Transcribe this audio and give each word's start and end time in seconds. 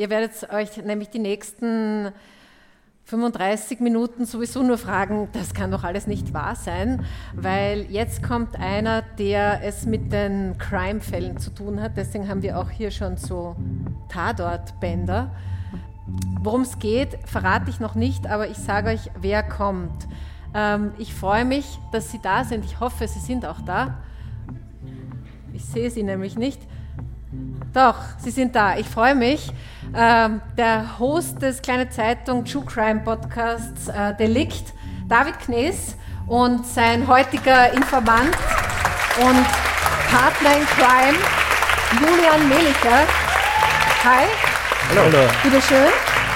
Ihr 0.00 0.08
werdet 0.08 0.50
euch 0.50 0.82
nämlich 0.82 1.10
die 1.10 1.18
nächsten 1.18 2.10
35 3.04 3.80
Minuten 3.80 4.24
sowieso 4.24 4.62
nur 4.62 4.78
fragen, 4.78 5.28
das 5.34 5.52
kann 5.52 5.70
doch 5.70 5.84
alles 5.84 6.06
nicht 6.06 6.32
wahr 6.32 6.56
sein, 6.56 7.04
weil 7.34 7.82
jetzt 7.90 8.22
kommt 8.22 8.58
einer, 8.58 9.02
der 9.02 9.62
es 9.62 9.84
mit 9.84 10.10
den 10.10 10.56
Crime-Fällen 10.56 11.36
zu 11.36 11.50
tun 11.50 11.82
hat. 11.82 11.98
Deswegen 11.98 12.28
haben 12.30 12.40
wir 12.40 12.58
auch 12.58 12.70
hier 12.70 12.90
schon 12.90 13.18
so 13.18 13.56
Tatort-Bänder. 14.08 15.36
Worum 16.40 16.62
es 16.62 16.78
geht, 16.78 17.18
verrate 17.26 17.68
ich 17.68 17.78
noch 17.78 17.94
nicht, 17.94 18.26
aber 18.26 18.48
ich 18.48 18.56
sage 18.56 18.88
euch, 18.88 19.10
wer 19.20 19.42
kommt. 19.42 20.08
Ähm, 20.54 20.92
ich 20.96 21.12
freue 21.12 21.44
mich, 21.44 21.78
dass 21.92 22.10
Sie 22.10 22.20
da 22.22 22.44
sind. 22.44 22.64
Ich 22.64 22.80
hoffe, 22.80 23.06
Sie 23.06 23.20
sind 23.20 23.44
auch 23.44 23.60
da. 23.60 23.98
Ich 25.52 25.66
sehe 25.66 25.90
Sie 25.90 26.04
nämlich 26.04 26.38
nicht. 26.38 26.62
Doch, 27.72 27.96
Sie 28.18 28.30
sind 28.30 28.56
da. 28.56 28.76
Ich 28.76 28.88
freue 28.88 29.14
mich. 29.14 29.52
Ähm, 29.94 30.40
der 30.56 30.98
Host 30.98 31.40
des 31.42 31.62
Kleine 31.62 31.88
Zeitung 31.88 32.44
True 32.44 32.64
Crime 32.64 33.00
Podcasts 33.00 33.88
äh, 33.88 34.14
Delikt, 34.16 34.72
David 35.08 35.38
Knees 35.40 35.96
und 36.26 36.66
sein 36.66 37.06
heutiger 37.06 37.72
Informant 37.72 38.36
und 39.18 39.46
Partner 40.10 40.56
in 40.58 40.66
Crime, 40.66 41.18
Julian 42.00 42.48
Melicher. 42.48 43.06
Hi. 44.04 44.26
Hallo. 44.90 45.02
Hallo. 45.02 45.28
Bitteschön. 45.42 45.92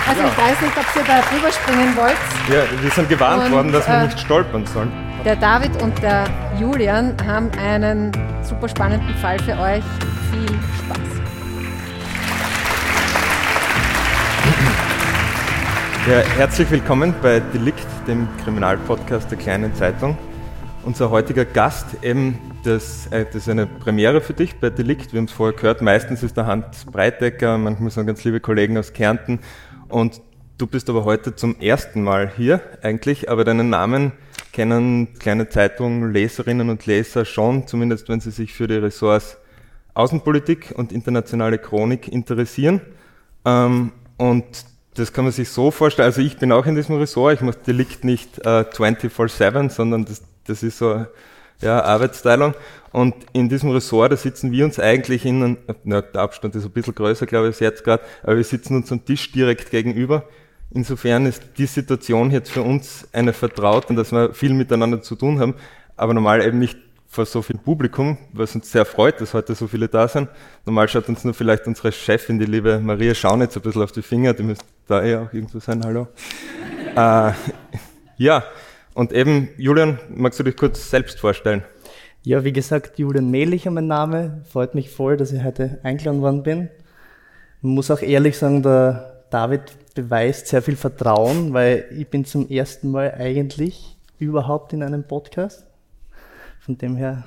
Also 0.07 0.23
ja. 0.23 0.29
ich 0.29 0.39
weiß 0.39 0.61
nicht, 0.61 0.77
ob 0.77 0.97
ihr 0.97 1.03
da 1.05 1.21
drüber 1.23 1.51
springen 1.51 1.97
wollt. 1.97 2.17
Ja, 2.49 2.83
wir 2.83 2.91
sind 2.91 3.09
gewarnt 3.09 3.47
und, 3.47 3.53
worden, 3.53 3.73
dass 3.73 3.89
wir 3.89 3.95
äh, 3.95 4.05
nicht 4.07 4.21
stolpern 4.21 4.67
sollen. 4.67 4.93
Der 5.25 5.37
David 5.37 5.81
und 5.83 6.01
der 6.03 6.27
Julian 6.61 7.17
haben 7.27 7.51
einen 7.59 8.13
super 8.43 8.69
spannenden 8.69 9.15
Fall 9.17 9.39
für 9.41 9.59
euch. 9.59 9.83
Viel 10.35 10.49
Spaß. 10.49 10.99
Ja, 16.09 16.19
herzlich 16.37 16.71
willkommen 16.73 17.15
bei 17.23 17.39
Delikt, 17.39 17.87
dem 18.09 18.27
Kriminalpodcast 18.43 19.31
der 19.31 19.39
Kleinen 19.39 19.73
Zeitung. 19.77 20.19
Unser 20.83 21.11
heutiger 21.11 21.45
Gast, 21.45 21.87
eben, 22.03 22.41
das, 22.65 23.07
äh, 23.13 23.27
das 23.27 23.37
ist 23.37 23.49
eine 23.49 23.67
Premiere 23.67 24.21
für 24.21 24.35
dich 24.35 24.57
bei 24.57 24.71
Delikt. 24.71 25.13
Wir 25.13 25.19
haben 25.19 25.27
es 25.27 25.33
vorher 25.33 25.57
gehört, 25.57 25.83
meistens 25.83 26.25
ist 26.25 26.37
der 26.37 26.47
Hans 26.47 26.85
Breitecker, 26.87 27.57
manchmal 27.57 27.91
sind 27.91 28.09
ganz 28.09 28.25
liebe 28.25 28.41
Kollegen 28.41 28.77
aus 28.77 28.93
Kärnten. 28.93 29.39
Und 29.89 30.21
du 30.59 30.67
bist 30.67 30.91
aber 30.91 31.05
heute 31.05 31.37
zum 31.37 31.61
ersten 31.61 32.03
Mal 32.03 32.33
hier 32.37 32.61
eigentlich, 32.83 33.31
aber 33.31 33.45
deinen 33.45 33.71
Namen 33.71 34.11
kennen 34.53 35.15
kleine 35.21 35.49
Zeitungen, 35.49 36.13
Leserinnen 36.13 36.71
und 36.71 36.87
Leser 36.87 37.25
schon, 37.25 37.69
zumindest 37.69 38.09
wenn 38.09 38.19
sie 38.19 38.33
sich 38.33 38.53
für 38.53 38.67
die 38.67 38.75
Ressorts 38.75 39.39
Außenpolitik 39.95 40.75
und 40.77 40.93
internationale 40.93 41.59
Chronik 41.59 42.09
interessieren. 42.09 42.81
Ähm, 43.45 43.93
und 44.17 44.45
das 44.95 45.13
kann 45.13 45.25
man 45.25 45.33
sich 45.33 45.49
so 45.49 45.71
vorstellen. 45.71 46.07
Also 46.07 46.21
ich 46.21 46.37
bin 46.37 46.53
auch 46.53 46.67
in 46.67 46.75
diesem 46.75 46.97
Ressort. 46.97 47.35
Ich 47.35 47.41
mache 47.41 47.59
Delikt 47.67 48.05
nicht 48.05 48.39
äh, 48.41 48.65
24-7, 48.65 49.71
sondern 49.71 50.05
das, 50.05 50.23
das 50.47 50.63
ist 50.63 50.79
so 50.79 51.07
ja, 51.61 51.83
Arbeitsteilung. 51.83 52.55
Und 52.93 53.15
in 53.33 53.49
diesem 53.49 53.71
Ressort, 53.71 54.13
da 54.13 54.17
sitzen 54.17 54.53
wir 54.53 54.65
uns 54.65 54.79
eigentlich 54.79 55.25
in, 55.25 55.59
na, 55.83 56.03
der 56.03 56.21
Abstand 56.21 56.55
ist 56.55 56.65
ein 56.65 56.71
bisschen 56.71 56.95
größer, 56.95 57.27
glaube 57.27 57.49
ich, 57.49 57.59
jetzt 57.61 57.83
gerade, 57.83 58.05
aber 58.23 58.37
wir 58.37 58.45
sitzen 58.45 58.77
uns 58.77 58.93
am 58.93 59.05
Tisch 59.05 59.33
direkt 59.33 59.71
gegenüber. 59.71 60.29
Insofern 60.71 61.27
ist 61.27 61.43
die 61.59 61.67
Situation 61.67 62.31
jetzt 62.31 62.51
für 62.51 62.63
uns 62.63 63.09
eine 63.13 63.33
vertraute, 63.33 63.95
dass 63.95 64.13
wir 64.13 64.33
viel 64.33 64.55
miteinander 64.55 65.03
zu 65.03 65.17
tun 65.17 65.41
haben, 65.41 65.55
aber 65.97 66.15
normal 66.15 66.45
eben 66.45 66.59
nicht 66.59 66.79
vor 67.15 67.27
so 67.27 67.43
viel 67.43 67.57
Publikum, 67.57 68.19
was 68.33 68.55
uns 68.55 68.71
sehr 68.71 68.85
freut, 68.85 69.21
dass 69.21 69.35
heute 69.35 69.55
so 69.55 69.69
viele 69.69 69.89
da 69.89 70.09
sind. 70.09 70.29
Normal 70.67 70.89
schaut 70.89 71.09
uns 71.09 71.25
nur 71.25 71.33
vielleicht 71.33 71.67
unsere 71.67 71.93
Chefin, 71.93 72.39
die 72.39 72.45
liebe 72.45 72.81
Maria 72.81 73.15
Schaunitz, 73.15 73.57
ein 73.57 73.63
bisschen 73.63 73.83
auf 73.83 73.93
die 73.93 74.03
Finger, 74.03 74.35
die 74.35 74.43
müsste 74.43 74.65
da 74.89 75.03
eh 75.03 75.17
auch 75.17 75.33
irgendwo 75.33 75.61
sein, 75.61 75.85
hallo. 75.85 76.09
äh, 76.97 77.33
ja, 78.17 78.45
und 78.95 79.13
eben, 79.13 79.49
Julian, 79.57 79.99
magst 80.09 80.41
du 80.41 80.43
dich 80.43 80.57
kurz 80.57 80.91
selbst 80.91 81.21
vorstellen? 81.21 81.63
Ja, 82.23 82.43
wie 82.43 82.53
gesagt, 82.53 82.99
Julian 82.99 83.31
Mehlicher 83.31 83.71
mein 83.71 83.87
Name. 83.87 84.43
Freut 84.51 84.75
mich 84.75 84.91
voll, 84.91 85.17
dass 85.17 85.31
ich 85.31 85.45
heute 85.45 85.79
eingeladen 85.83 86.21
worden 86.21 86.43
bin. 86.43 86.71
Man 87.61 87.75
muss 87.75 87.91
auch 87.91 88.03
ehrlich 88.03 88.39
sagen, 88.39 88.63
der 88.63 89.25
David 89.31 89.63
beweist 89.95 90.49
sehr 90.49 90.63
viel 90.63 90.77
Vertrauen, 90.77 91.53
weil 91.53 91.87
ich 91.97 92.09
bin 92.09 92.25
zum 92.25 92.49
ersten 92.49 92.91
Mal 92.91 93.13
eigentlich 93.13 93.97
überhaupt 94.19 94.73
in 94.73 94.83
einem 94.83 95.05
Podcast. 95.05 95.67
Von 96.65 96.79
dem 96.79 96.97
her, 96.97 97.23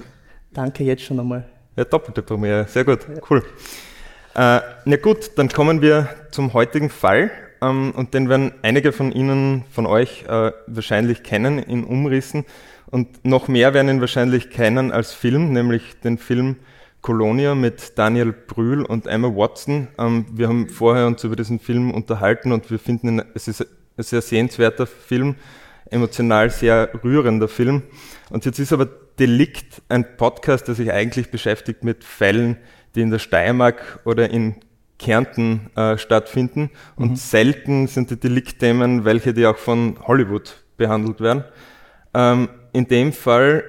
danke 0.51 0.83
jetzt 0.83 1.03
schon 1.03 1.19
einmal. 1.19 1.45
Ja, 1.75 1.85
doppelte 1.85 2.23
Premiere, 2.23 2.65
sehr 2.67 2.83
gut, 2.83 3.05
cool. 3.29 3.43
Äh, 4.33 4.61
na 4.85 4.95
gut, 4.99 5.29
dann 5.35 5.47
kommen 5.49 5.79
wir 5.79 6.09
zum 6.31 6.53
heutigen 6.53 6.89
Fall 6.89 7.29
ähm, 7.61 7.91
und 7.91 8.15
den 8.15 8.29
werden 8.29 8.51
einige 8.63 8.91
von 8.91 9.11
Ihnen, 9.11 9.63
von 9.69 9.85
euch 9.85 10.23
äh, 10.27 10.53
wahrscheinlich 10.65 11.21
kennen 11.21 11.59
in 11.59 11.83
Umrissen 11.83 12.45
und 12.87 13.25
noch 13.25 13.47
mehr 13.47 13.75
werden 13.75 13.89
ihn 13.89 14.01
wahrscheinlich 14.01 14.49
kennen 14.49 14.91
als 14.91 15.13
Film, 15.13 15.53
nämlich 15.53 15.99
den 15.99 16.17
Film 16.17 16.55
Colonia 17.01 17.53
mit 17.53 17.95
Daniel 17.99 18.33
Brühl 18.33 18.83
und 18.83 19.05
Emma 19.05 19.27
Watson. 19.27 19.87
Ähm, 19.99 20.25
wir 20.31 20.47
haben 20.47 20.67
vorher 20.67 21.05
uns 21.05 21.23
über 21.23 21.35
diesen 21.35 21.59
Film 21.59 21.91
unterhalten 21.91 22.53
und 22.53 22.71
wir 22.71 22.79
finden, 22.79 23.19
ihn, 23.19 23.23
es 23.35 23.47
ist 23.47 23.61
ein 23.61 23.67
sehr 24.03 24.23
sehenswerter 24.23 24.87
Film, 24.87 25.35
emotional 25.91 26.49
sehr 26.49 26.89
rührender 27.03 27.47
Film. 27.47 27.83
Und 28.31 28.43
jetzt 28.43 28.57
ist 28.57 28.73
aber 28.73 28.87
Delikt 29.19 29.81
ein 29.89 30.17
Podcast, 30.17 30.67
der 30.67 30.75
sich 30.75 30.91
eigentlich 30.91 31.31
beschäftigt 31.31 31.83
mit 31.83 32.03
Fällen, 32.03 32.57
die 32.95 33.01
in 33.01 33.11
der 33.11 33.19
Steiermark 33.19 33.99
oder 34.05 34.29
in 34.29 34.55
Kärnten 34.99 35.69
äh, 35.75 35.97
stattfinden. 35.97 36.69
Und 36.95 37.11
mhm. 37.11 37.15
selten 37.15 37.87
sind 37.87 38.09
die 38.09 38.19
Deliktthemen 38.19 39.05
welche, 39.05 39.33
die 39.33 39.45
auch 39.45 39.57
von 39.57 39.97
Hollywood 40.07 40.63
behandelt 40.77 41.19
werden. 41.21 41.43
Ähm, 42.13 42.49
in 42.73 42.87
dem 42.87 43.13
Fall 43.13 43.63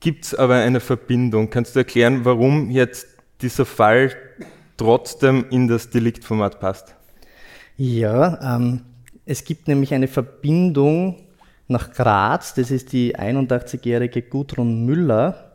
gibt 0.00 0.24
es 0.24 0.34
aber 0.34 0.54
eine 0.54 0.80
Verbindung. 0.80 1.50
Kannst 1.50 1.74
du 1.74 1.80
erklären, 1.80 2.24
warum 2.24 2.70
jetzt 2.70 3.08
dieser 3.42 3.64
Fall 3.64 4.12
trotzdem 4.76 5.46
in 5.50 5.68
das 5.68 5.90
Deliktformat 5.90 6.60
passt? 6.60 6.94
Ja, 7.76 8.56
ähm, 8.56 8.82
es 9.24 9.44
gibt 9.44 9.68
nämlich 9.68 9.92
eine 9.92 10.08
Verbindung 10.08 11.25
nach 11.68 11.92
Graz. 11.92 12.54
Das 12.54 12.70
ist 12.70 12.92
die 12.92 13.16
81-jährige 13.16 14.22
Gudrun 14.22 14.84
Müller. 14.84 15.52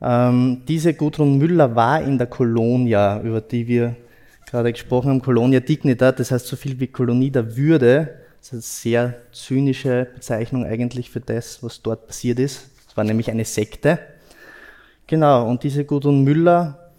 Ähm, 0.00 0.62
diese 0.66 0.94
Gudrun 0.94 1.38
Müller 1.38 1.74
war 1.74 2.02
in 2.02 2.18
der 2.18 2.26
Kolonia, 2.26 3.20
über 3.20 3.40
die 3.40 3.66
wir 3.66 3.96
gerade 4.50 4.72
gesprochen 4.72 5.10
haben, 5.10 5.22
Colonia 5.22 5.60
Dignita, 5.60 6.12
das 6.12 6.30
heißt 6.30 6.46
so 6.46 6.56
viel 6.56 6.78
wie 6.78 6.88
Kolonie 6.88 7.30
der 7.30 7.56
Würde. 7.56 8.18
Das 8.38 8.48
ist 8.48 8.52
eine 8.52 8.62
sehr 8.62 9.14
zynische 9.32 10.08
Bezeichnung 10.14 10.66
eigentlich 10.66 11.10
für 11.10 11.20
das, 11.20 11.62
was 11.62 11.80
dort 11.80 12.08
passiert 12.08 12.38
ist. 12.38 12.70
Es 12.88 12.96
war 12.96 13.04
nämlich 13.04 13.30
eine 13.30 13.44
Sekte. 13.44 13.98
Genau, 15.06 15.48
und 15.48 15.62
diese 15.62 15.84
Gudrun 15.84 16.24
Müller, 16.24 16.90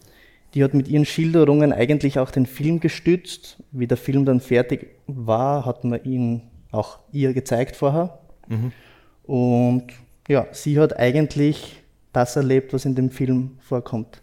die 0.53 0.63
hat 0.63 0.73
mit 0.73 0.87
ihren 0.87 1.05
Schilderungen 1.05 1.73
eigentlich 1.73 2.17
auch 2.17 2.31
den 2.31 2.45
Film 2.45 2.79
gestützt. 2.79 3.57
Wie 3.71 3.87
der 3.87 3.97
Film 3.97 4.25
dann 4.25 4.39
fertig 4.39 4.95
war, 5.07 5.65
hat 5.65 5.83
man 5.83 6.03
ihn 6.03 6.43
auch 6.73 6.99
ihr 7.11 7.33
gezeigt 7.33 7.75
vorher. 7.75 8.19
Mhm. 8.47 8.71
Und 9.23 9.87
ja, 10.27 10.47
sie 10.51 10.79
hat 10.79 10.97
eigentlich 10.97 11.81
das 12.11 12.35
erlebt, 12.35 12.73
was 12.73 12.85
in 12.85 12.95
dem 12.95 13.09
Film 13.09 13.57
vorkommt. 13.61 14.21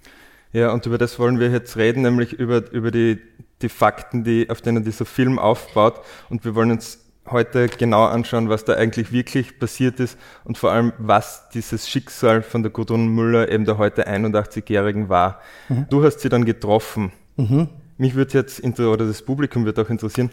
Ja, 0.53 0.72
und 0.72 0.84
über 0.87 0.99
das 0.99 1.19
wollen 1.19 1.38
wir 1.38 1.50
jetzt 1.50 1.77
reden, 1.77 2.03
nämlich 2.03 2.33
über, 2.33 2.71
über 2.72 2.91
die, 2.91 3.19
die 3.62 3.69
Fakten, 3.69 4.25
die, 4.25 4.50
auf 4.50 4.61
denen 4.61 4.84
dieser 4.84 5.05
Film 5.05 5.38
aufbaut. 5.38 6.00
Und 6.28 6.44
wir 6.44 6.55
wollen 6.55 6.72
uns 6.72 6.99
heute 7.31 7.69
genau 7.69 8.05
anschauen, 8.05 8.49
was 8.49 8.65
da 8.65 8.75
eigentlich 8.75 9.12
wirklich 9.12 9.59
passiert 9.59 10.00
ist 10.00 10.19
und 10.44 10.59
vor 10.59 10.72
allem, 10.72 10.93
was 10.99 11.49
dieses 11.50 11.88
Schicksal 11.88 12.43
von 12.43 12.62
der 12.62 12.72
Gudrun 12.72 13.09
Müller, 13.09 13.49
eben 13.50 13.65
der 13.65 13.78
heute 13.78 14.09
81-Jährigen, 14.09 15.09
war. 15.09 15.41
Mhm. 15.69 15.87
Du 15.91 16.03
hast 16.03 16.21
sie 16.21 16.28
dann 16.28 16.44
getroffen. 16.44 17.12
Mhm. 17.37 17.69
Mich 17.99 18.15
würde 18.15 18.38
jetzt, 18.38 18.65
oder 18.81 19.06
das 19.06 19.22
Publikum 19.22 19.67
wird 19.67 19.78
auch 19.78 19.91
interessieren, 19.91 20.31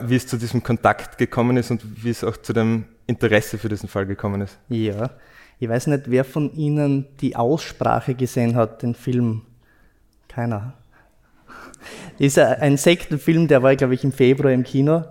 wie 0.00 0.16
es 0.16 0.26
zu 0.26 0.36
diesem 0.36 0.62
Kontakt 0.62 1.18
gekommen 1.18 1.56
ist 1.56 1.70
und 1.70 1.82
wie 2.04 2.10
es 2.10 2.24
auch 2.24 2.36
zu 2.36 2.52
dem 2.52 2.84
Interesse 3.06 3.58
für 3.58 3.68
diesen 3.68 3.88
Fall 3.88 4.06
gekommen 4.06 4.40
ist. 4.40 4.58
Ja, 4.68 5.10
ich 5.58 5.68
weiß 5.68 5.88
nicht, 5.88 6.10
wer 6.10 6.24
von 6.24 6.54
Ihnen 6.54 7.06
die 7.20 7.36
Aussprache 7.36 8.14
gesehen 8.14 8.54
hat, 8.56 8.82
den 8.82 8.94
Film. 8.94 9.42
Keiner. 10.28 10.74
Ist 12.18 12.38
ein 12.38 12.76
Sektenfilm, 12.76 13.48
der 13.48 13.62
war, 13.62 13.74
glaube 13.74 13.94
ich, 13.94 14.04
im 14.04 14.12
Februar 14.12 14.52
im 14.52 14.62
Kino. 14.62 15.04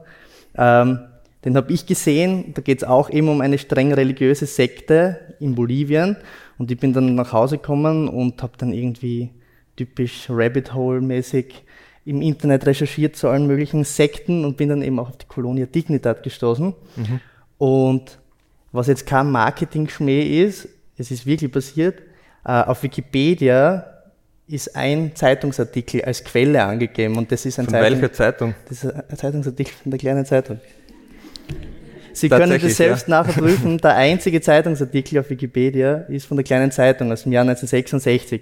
Ähm, 0.55 0.99
den 1.45 1.55
habe 1.55 1.71
ich 1.71 1.85
gesehen. 1.85 2.53
Da 2.53 2.61
geht 2.61 2.79
es 2.79 2.83
auch 2.83 3.09
eben 3.09 3.29
um 3.29 3.41
eine 3.41 3.57
streng 3.57 3.93
religiöse 3.93 4.45
Sekte 4.45 5.35
in 5.39 5.55
Bolivien. 5.55 6.17
Und 6.57 6.71
ich 6.71 6.79
bin 6.79 6.93
dann 6.93 7.15
nach 7.15 7.31
Hause 7.31 7.57
gekommen 7.57 8.07
und 8.07 8.41
habe 8.41 8.53
dann 8.57 8.73
irgendwie 8.73 9.31
typisch 9.75 10.27
Rabbit 10.29 10.73
Hole-mäßig 10.73 11.63
im 12.09 12.23
Internet 12.23 12.65
recherchiert 12.65 13.15
zu 13.15 13.29
allen 13.29 13.45
möglichen 13.45 13.83
Sekten 13.83 14.43
und 14.43 14.57
bin 14.57 14.69
dann 14.69 14.81
eben 14.81 14.97
auch 14.99 15.09
auf 15.09 15.17
die 15.17 15.27
Colonia 15.27 15.67
Dignitat 15.67 16.23
gestoßen. 16.23 16.73
Mhm. 16.95 17.19
Und 17.59 18.17
was 18.71 18.87
jetzt 18.87 19.05
kein 19.05 19.31
Marketing-Schmäh 19.31 20.43
ist, 20.43 20.67
es 20.97 21.11
ist 21.11 21.27
wirklich 21.27 21.51
passiert, 21.51 21.99
äh, 22.43 22.51
auf 22.51 22.81
Wikipedia 22.81 23.85
ist 24.47 24.75
ein 24.75 25.15
Zeitungsartikel 25.15 26.03
als 26.03 26.23
Quelle 26.23 26.63
angegeben 26.63 27.15
und 27.15 27.31
das 27.31 27.45
ist 27.45 27.59
ein 27.59 27.65
von 27.65 27.75
Zeitung, 27.75 28.01
welcher 28.01 28.13
Zeitung? 28.13 28.55
Das 28.67 28.83
ist 28.83 28.91
ein 28.91 29.17
Zeitungsartikel 29.17 29.73
von 29.83 29.91
der 29.91 29.99
kleinen 29.99 30.25
Zeitung. 30.25 30.59
Sie 32.11 32.27
können 32.27 32.59
das 32.59 32.75
selbst 32.75 33.07
ja. 33.07 33.21
nachher 33.21 33.39
prüfen. 33.39 33.77
Der 33.77 33.95
einzige 33.95 34.41
Zeitungsartikel 34.41 35.19
auf 35.19 35.29
Wikipedia 35.29 36.05
ist 36.09 36.25
von 36.25 36.37
der 36.37 36.43
kleinen 36.43 36.71
Zeitung 36.71 37.11
aus 37.11 37.23
dem 37.23 37.31
Jahr 37.31 37.43
1966. 37.43 38.41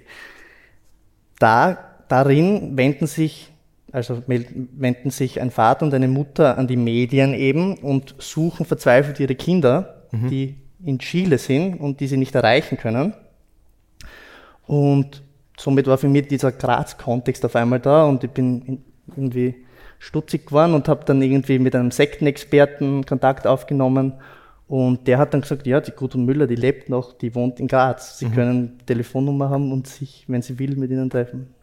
Da, 1.38 1.78
darin 2.08 2.76
wenden 2.76 3.06
sich, 3.06 3.47
also 3.92 4.22
wenden 4.26 5.10
sich 5.10 5.40
ein 5.40 5.50
Vater 5.50 5.86
und 5.86 5.94
eine 5.94 6.08
Mutter 6.08 6.58
an 6.58 6.66
die 6.66 6.76
Medien 6.76 7.34
eben 7.34 7.78
und 7.78 8.14
suchen 8.18 8.66
verzweifelt 8.66 9.18
ihre 9.20 9.34
Kinder, 9.34 10.04
mhm. 10.10 10.28
die 10.28 10.56
in 10.84 10.98
Chile 10.98 11.38
sind 11.38 11.80
und 11.80 12.00
die 12.00 12.06
sie 12.06 12.16
nicht 12.16 12.34
erreichen 12.34 12.76
können. 12.76 13.14
Und 14.66 15.22
somit 15.58 15.86
war 15.86 15.98
für 15.98 16.08
mich 16.08 16.28
dieser 16.28 16.52
Graz-Kontext 16.52 17.44
auf 17.44 17.56
einmal 17.56 17.80
da 17.80 18.04
und 18.04 18.22
ich 18.24 18.30
bin 18.30 18.82
irgendwie 19.16 19.54
stutzig 19.98 20.46
geworden 20.46 20.74
und 20.74 20.88
habe 20.88 21.04
dann 21.04 21.22
irgendwie 21.22 21.58
mit 21.58 21.74
einem 21.74 21.90
Sektenexperten 21.90 23.04
Kontakt 23.04 23.46
aufgenommen. 23.46 24.14
Und 24.68 25.06
der 25.08 25.18
hat 25.18 25.32
dann 25.32 25.40
gesagt, 25.40 25.66
ja, 25.66 25.80
die 25.80 25.92
Gudrun 25.92 26.26
Müller, 26.26 26.46
die 26.46 26.54
lebt 26.54 26.90
noch, 26.90 27.14
die 27.14 27.34
wohnt 27.34 27.58
in 27.58 27.68
Graz. 27.68 28.18
Sie 28.18 28.26
mhm. 28.26 28.34
können 28.34 28.78
Telefonnummer 28.84 29.48
haben 29.48 29.72
und 29.72 29.86
sich, 29.86 30.24
wenn 30.28 30.42
sie 30.42 30.58
will, 30.58 30.76
mit 30.76 30.90
ihnen 30.90 31.08
treffen. 31.08 31.54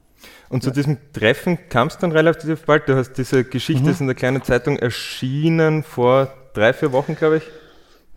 Und 0.49 0.63
zu 0.63 0.71
diesem 0.71 0.97
Treffen 1.13 1.57
kam 1.69 1.87
es 1.87 1.97
dann 1.97 2.11
relativ 2.11 2.65
bald. 2.65 2.87
Du 2.87 2.95
hast 2.95 3.13
diese 3.13 3.43
Geschichte 3.43 3.83
mhm. 3.83 3.89
ist 3.89 4.01
in 4.01 4.07
der 4.07 4.15
kleinen 4.15 4.43
Zeitung 4.43 4.77
erschienen 4.77 5.83
vor 5.83 6.33
drei, 6.53 6.73
vier 6.73 6.91
Wochen, 6.91 7.15
glaube 7.15 7.37
ich. 7.37 7.43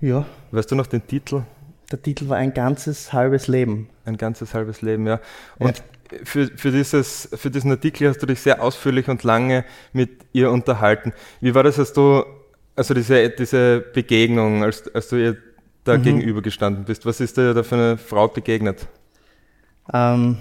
Ja. 0.00 0.26
Weißt 0.50 0.70
du 0.70 0.74
noch 0.74 0.86
den 0.86 1.06
Titel? 1.06 1.42
Der 1.90 2.00
Titel 2.00 2.28
war 2.28 2.36
ein 2.36 2.52
ganzes 2.54 3.12
halbes 3.12 3.48
Leben. 3.48 3.88
Ein 4.04 4.16
ganzes 4.16 4.54
halbes 4.54 4.82
Leben, 4.82 5.06
ja. 5.06 5.20
Und 5.58 5.78
ja 5.78 5.84
für, 6.24 6.46
für, 6.46 6.70
dieses, 6.70 7.28
für 7.34 7.50
diesen 7.50 7.70
Artikel 7.70 8.08
hast 8.08 8.22
du 8.22 8.26
dich 8.26 8.40
sehr 8.40 8.62
ausführlich 8.62 9.08
und 9.08 9.22
lange 9.24 9.64
mit 9.92 10.10
ihr 10.32 10.50
unterhalten. 10.50 11.12
Wie 11.40 11.54
war 11.54 11.62
das, 11.62 11.78
als 11.78 11.92
du, 11.92 12.24
also 12.76 12.94
diese, 12.94 13.30
diese 13.30 13.80
Begegnung, 13.80 14.62
als, 14.62 14.92
als 14.94 15.08
du 15.08 15.16
ihr 15.16 15.36
da 15.84 15.98
mhm. 15.98 16.02
gegenübergestanden 16.02 16.84
bist? 16.84 17.06
Was 17.06 17.20
ist 17.20 17.36
dir 17.36 17.54
da 17.54 17.62
für 17.62 17.74
eine 17.74 17.98
Frau 17.98 18.28
begegnet? 18.28 18.86
Ähm, 19.92 20.38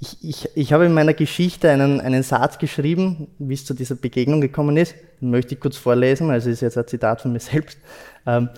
ich, 0.00 0.16
ich, 0.22 0.48
ich 0.54 0.72
habe 0.72 0.86
in 0.86 0.92
meiner 0.92 1.14
Geschichte 1.14 1.70
einen, 1.70 2.00
einen 2.00 2.22
Satz 2.22 2.58
geschrieben, 2.58 3.28
wie 3.38 3.54
es 3.54 3.64
zu 3.64 3.74
dieser 3.74 3.94
Begegnung 3.94 4.40
gekommen 4.40 4.76
ist. 4.76 4.94
Den 5.20 5.30
möchte 5.30 5.54
ich 5.54 5.60
kurz 5.60 5.76
vorlesen, 5.76 6.30
also 6.30 6.50
ist 6.50 6.62
jetzt 6.62 6.78
ein 6.78 6.86
Zitat 6.86 7.20
von 7.20 7.32
mir 7.32 7.40
selbst. 7.40 7.78
Ähm, 8.26 8.48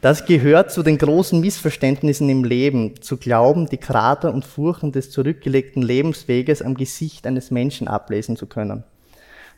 das 0.00 0.26
gehört 0.26 0.70
zu 0.70 0.84
den 0.84 0.96
großen 0.96 1.40
Missverständnissen 1.40 2.28
im 2.28 2.44
Leben, 2.44 3.02
zu 3.02 3.16
glauben, 3.16 3.66
die 3.68 3.78
Krater 3.78 4.32
und 4.32 4.44
Furchen 4.44 4.92
des 4.92 5.10
zurückgelegten 5.10 5.82
Lebensweges 5.82 6.62
am 6.62 6.74
Gesicht 6.74 7.26
eines 7.26 7.50
Menschen 7.50 7.88
ablesen 7.88 8.36
zu 8.36 8.46
können. 8.46 8.84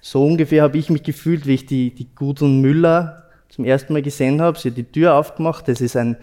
So 0.00 0.24
ungefähr 0.24 0.62
habe 0.62 0.78
ich 0.78 0.88
mich 0.88 1.02
gefühlt, 1.02 1.46
wie 1.46 1.54
ich 1.54 1.66
die, 1.66 1.94
die 1.94 2.08
Gudrun 2.14 2.62
Müller 2.62 3.24
zum 3.50 3.66
ersten 3.66 3.92
Mal 3.92 4.00
gesehen 4.00 4.40
habe. 4.40 4.58
Sie 4.58 4.70
hat 4.70 4.78
die 4.78 4.84
Tür 4.84 5.14
aufgemacht. 5.14 5.68
Das 5.68 5.82
ist 5.82 5.94
ein, 5.94 6.16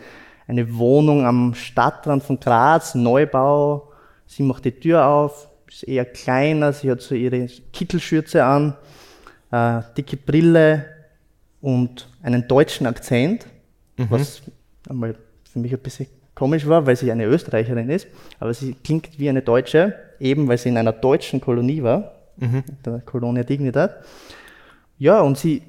eine 0.48 0.78
Wohnung 0.78 1.24
am 1.24 1.54
Stadtrand 1.54 2.24
von 2.24 2.40
Graz, 2.40 2.96
Neubau. 2.96 3.87
Sie 4.28 4.44
macht 4.44 4.66
die 4.66 4.72
Tür 4.72 5.08
auf, 5.08 5.50
ist 5.68 5.84
eher 5.84 6.06
kleiner. 6.06 6.74
Sie 6.74 6.92
hat 6.92 7.02
so 7.02 7.16
ihre 7.16 7.48
Kittelschürze 7.74 8.44
an, 8.44 8.76
äh, 9.52 9.82
dicke 9.98 10.18
Brille 10.18 10.86
und 11.62 12.10
einen 12.22 12.48
deutschen 12.48 12.86
Akzent 12.86 13.48
mhm. 13.98 14.08
was 14.10 14.42
einmal 14.90 15.16
für 15.52 15.60
mich 15.60 15.74
ein 15.74 15.80
bisschen 15.80 16.08
komisch 16.36 16.68
war, 16.68 16.86
weil 16.86 16.96
sie 16.96 17.12
eine 17.12 17.26
Österreicherin 17.26 17.90
ist, 17.90 18.08
aber 18.40 18.54
sie 18.54 18.74
klingt 18.74 19.20
wie 19.20 19.30
eine 19.30 19.42
Deutsche, 19.42 19.96
eben 20.20 20.48
weil 20.48 20.58
sie 20.58 20.70
in 20.70 20.78
einer 20.78 20.94
deutschen 20.94 21.42
Kolonie 21.42 21.82
war, 21.82 22.14
mhm. 22.38 22.64
der 22.86 23.00
Colonia 23.00 23.44
Dignidad. 23.44 23.96
Ja, 25.00 25.22
und 25.22 25.38
sie, 25.38 25.64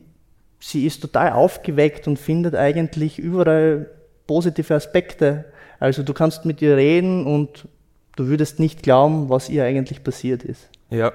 sie 0.61 0.87
ist 0.87 1.01
total 1.01 1.33
aufgeweckt 1.33 2.07
und 2.07 2.19
findet 2.19 2.55
eigentlich 2.55 3.19
überall 3.19 3.91
positive 4.27 4.75
Aspekte. 4.75 5.47
Also 5.81 6.03
du 6.03 6.13
kannst 6.13 6.45
mit 6.45 6.61
ihr 6.61 6.77
reden 6.77 7.27
und 7.27 7.67
du 8.19 8.27
würdest 8.27 8.59
nicht 8.59 8.83
glauben, 8.83 9.29
was 9.29 9.49
ihr 9.49 9.65
eigentlich 9.65 10.03
passiert 10.03 10.43
ist. 10.43 10.69
Ja, 10.91 11.13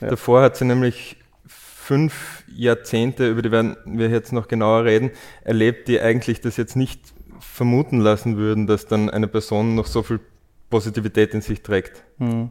ja. 0.00 0.08
davor 0.08 0.42
hat 0.42 0.56
sie 0.56 0.64
nämlich 0.64 1.16
fünf 1.46 2.44
Jahrzehnte, 2.48 3.28
über 3.28 3.42
die 3.42 3.50
werden 3.50 3.76
wir 3.84 4.08
jetzt 4.08 4.32
noch 4.32 4.48
genauer 4.48 4.84
reden, 4.84 5.10
erlebt, 5.44 5.88
die 5.88 6.00
eigentlich 6.00 6.40
das 6.40 6.56
jetzt 6.56 6.76
nicht 6.76 7.00
vermuten 7.40 8.00
lassen 8.00 8.36
würden, 8.36 8.66
dass 8.66 8.86
dann 8.86 9.10
eine 9.10 9.28
Person 9.28 9.74
noch 9.74 9.86
so 9.86 10.02
viel 10.02 10.20
Positivität 10.68 11.34
in 11.34 11.40
sich 11.40 11.62
trägt. 11.62 12.02
Hm. 12.18 12.50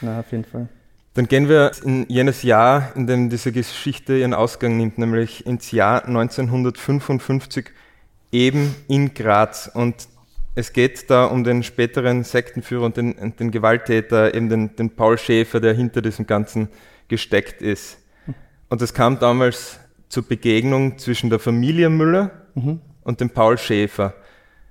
Na, 0.00 0.20
auf 0.20 0.30
jeden 0.32 0.44
Fall. 0.44 0.68
Dann 1.14 1.28
gehen 1.28 1.48
wir 1.48 1.72
in 1.84 2.06
jenes 2.08 2.42
Jahr, 2.42 2.92
in 2.96 3.06
dem 3.06 3.28
diese 3.28 3.52
Geschichte 3.52 4.16
ihren 4.16 4.34
Ausgang 4.34 4.76
nimmt, 4.76 4.98
nämlich 4.98 5.46
ins 5.46 5.70
Jahr 5.70 6.06
1955, 6.06 7.70
eben 8.32 8.74
in 8.88 9.12
Graz. 9.12 9.70
Und 9.72 10.08
es 10.54 10.72
geht 10.72 11.10
da 11.10 11.26
um 11.26 11.44
den 11.44 11.62
späteren 11.62 12.24
Sektenführer 12.24 12.84
und 12.84 12.96
den, 12.96 13.34
den 13.38 13.50
Gewalttäter, 13.50 14.34
eben 14.34 14.48
den, 14.48 14.76
den 14.76 14.90
Paul 14.90 15.16
Schäfer, 15.16 15.60
der 15.60 15.74
hinter 15.74 16.02
diesem 16.02 16.26
Ganzen 16.26 16.68
gesteckt 17.08 17.62
ist. 17.62 17.98
Und 18.68 18.82
es 18.82 18.92
kam 18.94 19.18
damals 19.18 19.78
zur 20.08 20.26
Begegnung 20.26 20.98
zwischen 20.98 21.30
der 21.30 21.38
Familie 21.38 21.88
Müller 21.88 22.30
mhm. 22.54 22.80
und 23.02 23.20
dem 23.20 23.30
Paul 23.30 23.56
Schäfer. 23.56 24.14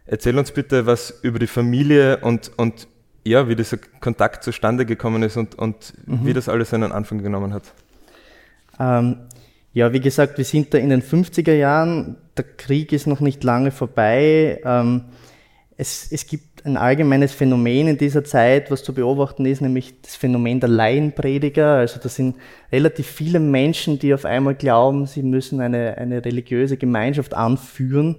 Erzähl 0.06 0.38
uns 0.38 0.52
bitte 0.52 0.86
was 0.86 1.20
über 1.22 1.40
die 1.40 1.48
Familie 1.48 2.18
und, 2.18 2.52
und 2.58 2.88
ja, 3.24 3.48
wie 3.48 3.56
dieser 3.56 3.78
Kontakt 3.78 4.44
zustande 4.44 4.86
gekommen 4.86 5.24
ist 5.24 5.38
und, 5.38 5.56
und 5.56 5.94
mhm. 6.06 6.26
wie 6.26 6.34
das 6.34 6.50
alles 6.50 6.72
seinen 6.72 6.92
Anfang 6.92 7.24
genommen 7.24 7.54
hat. 7.54 7.64
Ähm, 8.80 9.18
ja, 9.74 9.94
wie 9.94 10.00
gesagt, 10.00 10.38
wir 10.38 10.46
sind 10.46 10.74
da 10.74 10.78
in 10.78 10.90
den 10.90 11.02
50er 11.02 11.54
Jahren. 11.54 12.18
Der 12.36 12.44
Krieg 12.44 12.92
ist 12.92 13.08
noch 13.08 13.20
nicht 13.20 13.44
lange 13.44 13.72
vorbei. 13.72 14.60
Ähm, 14.64 15.06
es, 15.82 16.12
es 16.12 16.28
gibt 16.28 16.64
ein 16.64 16.78
allgemeines 16.78 17.34
Phänomen 17.34 17.88
in 17.88 17.98
dieser 17.98 18.24
Zeit, 18.24 18.70
was 18.70 18.84
zu 18.84 18.94
beobachten 18.94 19.48
ist, 19.48 19.62
nämlich 19.62 20.00
das 20.04 20.16
Phänomen 20.16 20.60
der 20.60 20.70
Laienprediger. 20.70 21.78
Also 21.78 22.00
das 22.00 22.14
sind 22.16 22.36
relativ 22.72 23.08
viele 23.08 23.40
Menschen, 23.40 23.98
die 23.98 24.14
auf 24.14 24.24
einmal 24.24 24.54
glauben, 24.54 25.08
sie 25.08 25.24
müssen 25.24 25.60
eine, 25.60 25.98
eine 25.98 26.24
religiöse 26.24 26.78
Gemeinschaft 26.78 27.34
anführen 27.34 28.18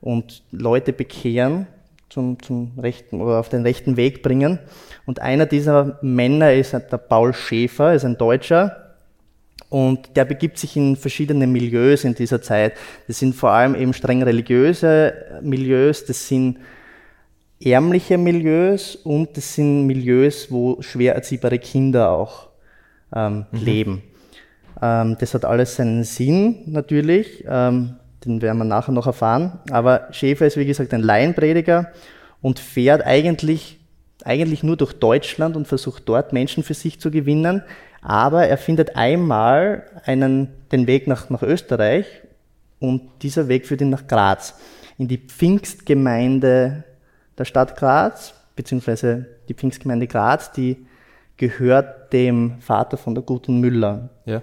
und 0.00 0.42
Leute 0.52 0.94
bekehren 0.94 1.66
zum, 2.08 2.42
zum 2.42 2.72
rechten 2.78 3.20
oder 3.20 3.40
auf 3.40 3.50
den 3.50 3.60
rechten 3.60 3.98
Weg 3.98 4.22
bringen. 4.22 4.58
Und 5.04 5.20
einer 5.20 5.44
dieser 5.44 5.98
Männer 6.00 6.54
ist 6.54 6.72
der 6.72 6.96
Paul 6.96 7.34
Schäfer, 7.34 7.92
ist 7.92 8.06
ein 8.06 8.16
Deutscher. 8.16 8.94
Und 9.68 10.16
der 10.16 10.24
begibt 10.24 10.56
sich 10.56 10.78
in 10.78 10.96
verschiedene 10.96 11.46
Milieus 11.46 12.04
in 12.04 12.14
dieser 12.14 12.40
Zeit. 12.40 12.72
Das 13.06 13.18
sind 13.18 13.34
vor 13.34 13.50
allem 13.50 13.74
eben 13.74 13.92
streng 13.92 14.22
religiöse 14.22 15.40
Milieus, 15.42 16.06
das 16.06 16.26
sind 16.26 16.56
ärmliche 17.64 18.18
Milieus 18.18 18.96
und 18.96 19.36
das 19.36 19.54
sind 19.54 19.86
Milieus, 19.86 20.50
wo 20.50 20.80
schwer 20.82 21.14
erziehbare 21.14 21.58
Kinder 21.58 22.10
auch 22.10 22.48
ähm, 23.14 23.46
mhm. 23.50 23.58
leben. 23.58 24.02
Ähm, 24.80 25.16
das 25.18 25.34
hat 25.34 25.44
alles 25.44 25.76
seinen 25.76 26.04
Sinn 26.04 26.62
natürlich, 26.66 27.44
ähm, 27.48 27.96
den 28.24 28.40
werden 28.42 28.58
wir 28.58 28.64
nachher 28.64 28.92
noch 28.92 29.06
erfahren. 29.06 29.60
Aber 29.70 30.08
Schäfer 30.12 30.46
ist 30.46 30.56
wie 30.56 30.66
gesagt 30.66 30.94
ein 30.94 31.02
Laienprediger 31.02 31.92
und 32.40 32.58
fährt 32.58 33.04
eigentlich, 33.04 33.80
eigentlich 34.24 34.62
nur 34.62 34.76
durch 34.76 34.92
Deutschland 34.92 35.56
und 35.56 35.68
versucht 35.68 36.08
dort 36.08 36.32
Menschen 36.32 36.62
für 36.62 36.74
sich 36.74 37.00
zu 37.00 37.10
gewinnen. 37.10 37.62
Aber 38.00 38.46
er 38.46 38.58
findet 38.58 38.96
einmal 38.96 39.84
einen, 40.04 40.48
den 40.72 40.86
Weg 40.86 41.06
nach, 41.06 41.30
nach 41.30 41.42
Österreich 41.42 42.06
und 42.80 43.02
dieser 43.22 43.48
Weg 43.48 43.66
führt 43.66 43.80
ihn 43.80 43.90
nach 43.90 44.08
Graz, 44.08 44.58
in 44.98 45.06
die 45.06 45.18
Pfingstgemeinde 45.18 46.84
der 47.38 47.44
Stadt 47.44 47.76
Graz, 47.76 48.34
beziehungsweise 48.56 49.26
die 49.48 49.54
Pfingstgemeinde 49.54 50.06
Graz, 50.06 50.52
die 50.52 50.86
gehört 51.36 52.12
dem 52.12 52.60
Vater 52.60 52.96
von 52.96 53.14
der 53.14 53.24
guten 53.24 53.60
Müller. 53.60 54.10
Ja. 54.24 54.42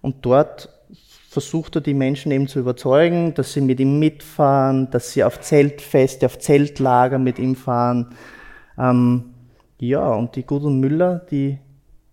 Und 0.00 0.24
dort 0.24 0.68
versucht 1.28 1.74
er 1.76 1.80
die 1.80 1.94
Menschen 1.94 2.30
eben 2.30 2.46
zu 2.46 2.60
überzeugen, 2.60 3.34
dass 3.34 3.52
sie 3.52 3.60
mit 3.60 3.80
ihm 3.80 3.98
mitfahren, 3.98 4.90
dass 4.90 5.12
sie 5.12 5.24
auf 5.24 5.40
Zeltfeste, 5.40 6.26
auf 6.26 6.38
Zeltlager 6.38 7.18
mit 7.18 7.38
ihm 7.40 7.56
fahren. 7.56 8.14
Ähm, 8.78 9.34
ja, 9.78 10.06
und 10.14 10.36
die 10.36 10.44
Gudrun 10.44 10.78
Müller, 10.78 11.26
die, 11.30 11.58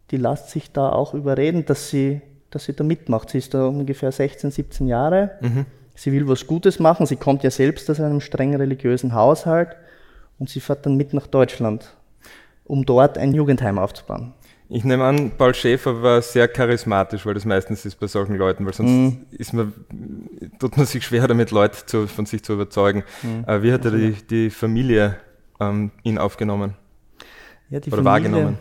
die 0.10 0.18
lässt 0.18 0.50
sich 0.50 0.72
da 0.72 0.90
auch 0.90 1.14
überreden, 1.14 1.66
dass 1.66 1.90
sie, 1.90 2.22
dass 2.50 2.66
sie 2.66 2.74
da 2.74 2.84
mitmacht. 2.84 3.30
Sie 3.30 3.38
ist 3.38 3.54
da 3.54 3.68
ungefähr 3.68 4.12
16, 4.12 4.50
17 4.50 4.88
Jahre. 4.88 5.32
Mhm. 5.42 5.66
Sie 5.94 6.12
will 6.12 6.28
was 6.28 6.48
Gutes 6.48 6.80
machen. 6.80 7.06
Sie 7.06 7.16
kommt 7.16 7.44
ja 7.44 7.52
selbst 7.52 7.90
aus 7.92 8.00
einem 8.00 8.22
streng 8.22 8.56
religiösen 8.56 9.14
Haushalt 9.14 9.76
und 10.42 10.50
sie 10.50 10.60
fährt 10.60 10.88
dann 10.88 10.98
mit 10.98 11.14
nach 11.14 11.28
Deutschland, 11.28 11.96
um 12.66 12.84
dort 12.84 13.16
ein 13.20 13.32
Jugendheim 13.32 13.78
aufzubauen. 13.78 14.34
Ich 14.70 14.84
nehme 14.84 15.04
an, 15.04 15.32
Paul 15.38 15.54
Schäfer 15.54 16.02
war 16.02 16.20
sehr 16.24 16.48
charismatisch, 16.48 17.26
weil 17.28 17.36
das 17.36 17.46
meistens 17.46 17.86
ist 17.86 18.00
bei 18.00 18.08
solchen 18.08 18.36
Leuten, 18.36 18.66
weil 18.66 18.74
sonst 18.74 18.90
mm. 18.90 19.36
ist 19.38 19.54
man, 19.54 19.72
tut 20.58 20.78
man 20.78 20.88
sich 20.88 21.06
schwer 21.06 21.28
damit, 21.28 21.52
Leute 21.52 21.86
zu, 21.86 22.08
von 22.08 22.26
sich 22.26 22.42
zu 22.42 22.54
überzeugen. 22.54 23.04
Mm. 23.22 23.62
wie 23.62 23.72
hat 23.72 23.86
er 23.86 23.92
die, 23.92 24.14
die 24.14 24.50
Familie 24.50 25.18
ähm, 25.60 25.92
ihn 26.02 26.18
aufgenommen? 26.18 26.74
Ja, 27.70 27.80
die 27.80 27.92
Oder 27.92 28.04
Familie, 28.04 28.32
wahrgenommen? 28.32 28.58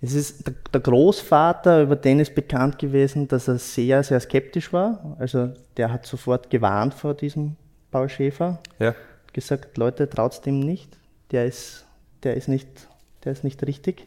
Es 0.00 0.14
ist 0.14 0.44
der, 0.44 0.54
der, 0.72 0.80
Großvater, 0.80 1.82
über 1.82 1.94
den 1.94 2.18
ist 2.18 2.34
bekannt 2.34 2.80
gewesen, 2.80 3.28
dass 3.28 3.46
er 3.46 3.58
sehr, 3.58 4.02
sehr 4.02 4.18
skeptisch 4.18 4.72
war. 4.72 5.16
Also 5.20 5.50
der 5.76 5.92
hat 5.92 6.04
sofort 6.04 6.50
gewarnt 6.50 6.94
vor 6.94 7.14
diesem 7.14 7.54
Paul 7.92 8.08
Schäfer. 8.08 8.58
Ja. 8.80 8.94
Gesagt, 9.32 9.78
Leute, 9.78 10.08
traut 10.08 10.44
dem 10.44 10.60
nicht. 10.60 10.96
Der 11.30 11.46
ist, 11.46 11.86
der 12.22 12.36
ist 12.36 12.48
nicht, 12.48 12.68
der 13.24 13.32
ist 13.32 13.44
nicht 13.44 13.64
richtig. 13.66 14.06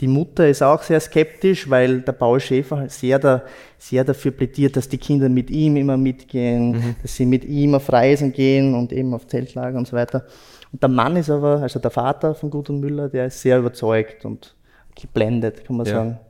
Die 0.00 0.06
Mutter 0.06 0.48
ist 0.48 0.62
auch 0.62 0.82
sehr 0.82 1.00
skeptisch, 1.00 1.68
weil 1.68 2.02
der 2.02 2.12
Paul 2.12 2.38
Schäfer 2.38 2.88
sehr, 2.88 3.18
da, 3.18 3.42
sehr 3.78 4.04
dafür 4.04 4.30
plädiert, 4.30 4.76
dass 4.76 4.88
die 4.88 4.98
Kinder 4.98 5.28
mit 5.28 5.50
ihm 5.50 5.76
immer 5.76 5.96
mitgehen, 5.96 6.70
mhm. 6.70 6.96
dass 7.02 7.16
sie 7.16 7.26
mit 7.26 7.44
ihm 7.44 7.74
auf 7.74 7.92
Reisen 7.92 8.32
gehen 8.32 8.74
und 8.74 8.92
eben 8.92 9.12
auf 9.12 9.26
Zeltlager 9.26 9.76
und 9.76 9.88
so 9.88 9.96
weiter. 9.96 10.24
Und 10.72 10.82
der 10.82 10.88
Mann 10.88 11.16
ist 11.16 11.30
aber, 11.30 11.62
also 11.62 11.80
der 11.80 11.90
Vater 11.90 12.34
von 12.34 12.50
Gudrun 12.50 12.78
Müller, 12.78 13.08
der 13.08 13.26
ist 13.26 13.40
sehr 13.40 13.58
überzeugt 13.58 14.24
und 14.24 14.54
geblendet, 14.94 15.64
kann 15.64 15.76
man 15.76 15.86
ja. 15.86 15.92
sagen. 15.92 16.20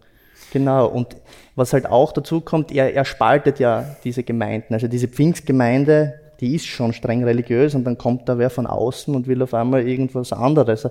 Genau. 0.50 0.87
Und 0.87 1.16
was 1.56 1.73
halt 1.73 1.87
auch 1.87 2.12
dazu 2.12 2.40
kommt, 2.40 2.73
er, 2.73 2.94
er 2.94 3.04
spaltet 3.04 3.58
ja 3.58 3.85
diese 4.04 4.23
Gemeinden. 4.23 4.73
Also 4.73 4.88
diese 4.88 5.08
Pfingstgemeinde, 5.08 6.14
die 6.40 6.54
ist 6.54 6.66
schon 6.66 6.92
streng 6.92 7.25
religiös 7.25 7.75
und 7.75 7.85
dann 7.85 7.99
kommt 7.99 8.28
da 8.28 8.38
wer 8.38 8.50
von 8.50 8.66
außen 8.66 9.14
und 9.14 9.26
will 9.26 9.42
auf 9.42 9.54
einmal 9.54 9.87
irgendwas 9.87 10.33
anderes, 10.33 10.88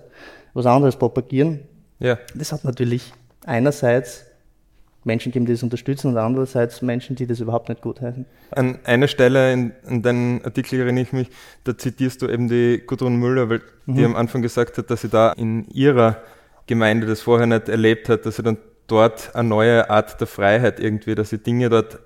was 0.53 0.65
anderes 0.65 0.97
propagieren. 0.97 1.61
Ja. 1.99 2.17
Das 2.35 2.51
hat 2.51 2.63
natürlich 2.63 3.13
einerseits 3.45 4.25
Menschen 5.07 5.31
geben, 5.31 5.45
die 5.45 5.53
das 5.53 5.63
unterstützen 5.63 6.09
und 6.09 6.17
andererseits 6.17 6.81
Menschen, 6.81 7.15
die 7.15 7.25
das 7.25 7.39
überhaupt 7.39 7.69
nicht 7.69 7.81
gut 7.81 8.01
heißen. 8.01 8.25
An 8.51 8.79
einer 8.83 9.07
Stelle 9.07 9.53
in, 9.53 9.71
in 9.87 10.01
deinem 10.03 10.41
Artikel 10.43 10.79
erinnere 10.79 11.03
ich 11.03 11.13
mich, 11.13 11.29
da 11.63 11.77
zitierst 11.77 12.21
du 12.21 12.27
eben 12.27 12.49
die 12.49 12.83
Gudrun 12.85 13.15
Müller, 13.15 13.49
weil 13.49 13.61
mhm. 13.85 13.95
die 13.95 14.05
am 14.05 14.15
Anfang 14.15 14.41
gesagt 14.41 14.77
hat, 14.77 14.91
dass 14.91 15.01
sie 15.01 15.09
da 15.09 15.31
in 15.31 15.67
ihrer 15.69 16.17
Gemeinde 16.67 17.07
das 17.07 17.21
vorher 17.21 17.47
nicht 17.47 17.69
erlebt 17.69 18.09
hat, 18.09 18.25
dass 18.25 18.35
sie 18.35 18.43
dann 18.43 18.57
dort 18.87 19.33
eine 19.35 19.47
neue 19.47 19.89
Art 19.89 20.19
der 20.19 20.27
Freiheit 20.27 20.79
irgendwie, 20.79 21.15
dass 21.15 21.29
sie 21.29 21.37
Dinge 21.37 21.69
dort 21.69 21.99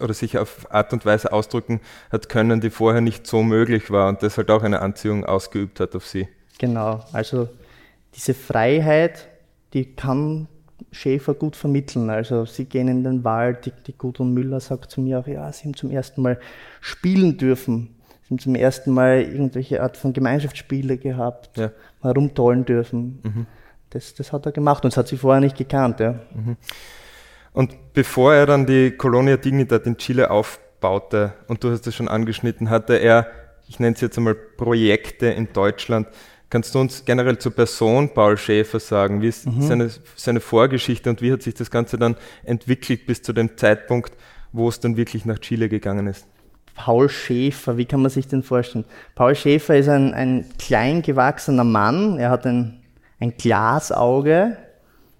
oder 0.00 0.14
sich 0.14 0.38
auf 0.38 0.72
Art 0.72 0.92
und 0.92 1.04
Weise 1.04 1.32
ausdrücken 1.32 1.80
hat 2.10 2.28
können, 2.28 2.60
die 2.60 2.70
vorher 2.70 3.00
nicht 3.00 3.26
so 3.26 3.42
möglich 3.42 3.90
war 3.90 4.08
und 4.08 4.22
das 4.22 4.36
halt 4.36 4.50
auch 4.50 4.62
eine 4.62 4.80
Anziehung 4.80 5.24
ausgeübt 5.24 5.80
hat 5.80 5.94
auf 5.94 6.06
sie. 6.06 6.28
Genau, 6.58 7.04
also 7.12 7.48
diese 8.14 8.34
Freiheit, 8.34 9.28
die 9.72 9.84
kann 9.94 10.48
Schäfer 10.92 11.34
gut 11.34 11.56
vermitteln. 11.56 12.10
Also 12.10 12.44
sie 12.44 12.64
gehen 12.64 12.88
in 12.88 13.04
den 13.04 13.24
Wald, 13.24 13.66
die, 13.66 13.72
die 13.86 13.96
Gudrun 13.96 14.32
Müller 14.32 14.60
sagt 14.60 14.90
zu 14.90 15.00
mir 15.00 15.20
auch, 15.20 15.26
ja, 15.26 15.50
sie 15.52 15.64
haben 15.64 15.74
zum 15.74 15.90
ersten 15.90 16.22
Mal 16.22 16.38
spielen 16.80 17.36
dürfen. 17.36 17.94
Sie 18.22 18.30
haben 18.30 18.38
zum 18.38 18.54
ersten 18.54 18.92
Mal 18.92 19.22
irgendwelche 19.22 19.82
Art 19.82 19.96
von 19.96 20.12
Gemeinschaftsspiele 20.12 20.98
gehabt, 20.98 21.56
ja. 21.56 21.70
mal 22.02 22.12
rumtollen 22.12 22.64
dürfen. 22.64 23.20
Mhm. 23.22 23.46
Das, 23.90 24.14
das 24.14 24.32
hat 24.32 24.46
er 24.46 24.52
gemacht 24.52 24.84
und 24.84 24.92
das 24.92 24.96
hat 24.96 25.08
sie 25.08 25.16
vorher 25.16 25.40
nicht 25.40 25.56
gekannt. 25.56 26.00
Ja. 26.00 26.20
Mhm. 26.34 26.56
Und 27.56 27.94
bevor 27.94 28.34
er 28.34 28.44
dann 28.44 28.66
die 28.66 28.90
Colonia 28.90 29.38
Dignidad 29.38 29.86
in 29.86 29.96
Chile 29.96 30.30
aufbaute, 30.30 31.32
und 31.48 31.64
du 31.64 31.70
hast 31.70 31.86
es 31.86 31.94
schon 31.94 32.06
angeschnitten, 32.06 32.68
hatte 32.68 32.96
er, 32.96 33.28
ich 33.66 33.80
nenne 33.80 33.94
es 33.94 34.02
jetzt 34.02 34.18
einmal 34.18 34.34
Projekte 34.34 35.28
in 35.28 35.50
Deutschland, 35.54 36.06
Kannst 36.48 36.76
du 36.76 36.78
uns 36.78 37.04
generell 37.04 37.38
zur 37.38 37.52
Person 37.52 38.14
Paul 38.14 38.36
Schäfer 38.36 38.78
sagen? 38.78 39.20
Wie 39.20 39.26
ist 39.26 39.46
mhm. 39.46 39.62
seine, 39.62 39.90
seine 40.14 40.38
Vorgeschichte 40.38 41.10
und 41.10 41.20
wie 41.20 41.32
hat 41.32 41.42
sich 41.42 41.54
das 41.54 41.72
Ganze 41.72 41.98
dann 41.98 42.14
entwickelt 42.44 43.04
bis 43.04 43.20
zu 43.20 43.32
dem 43.32 43.56
Zeitpunkt, 43.56 44.12
wo 44.52 44.68
es 44.68 44.78
dann 44.78 44.96
wirklich 44.96 45.24
nach 45.24 45.40
Chile 45.40 45.68
gegangen 45.68 46.06
ist? 46.06 46.24
Paul 46.76 47.08
Schäfer, 47.08 47.78
wie 47.78 47.84
kann 47.84 48.00
man 48.00 48.12
sich 48.12 48.28
den 48.28 48.44
vorstellen? 48.44 48.84
Paul 49.16 49.34
Schäfer 49.34 49.76
ist 49.76 49.88
ein, 49.88 50.14
ein 50.14 50.46
klein 50.56 51.02
gewachsener 51.02 51.64
Mann. 51.64 52.16
Er 52.18 52.30
hat 52.30 52.46
ein, 52.46 52.80
ein 53.18 53.36
Glasauge, 53.36 54.56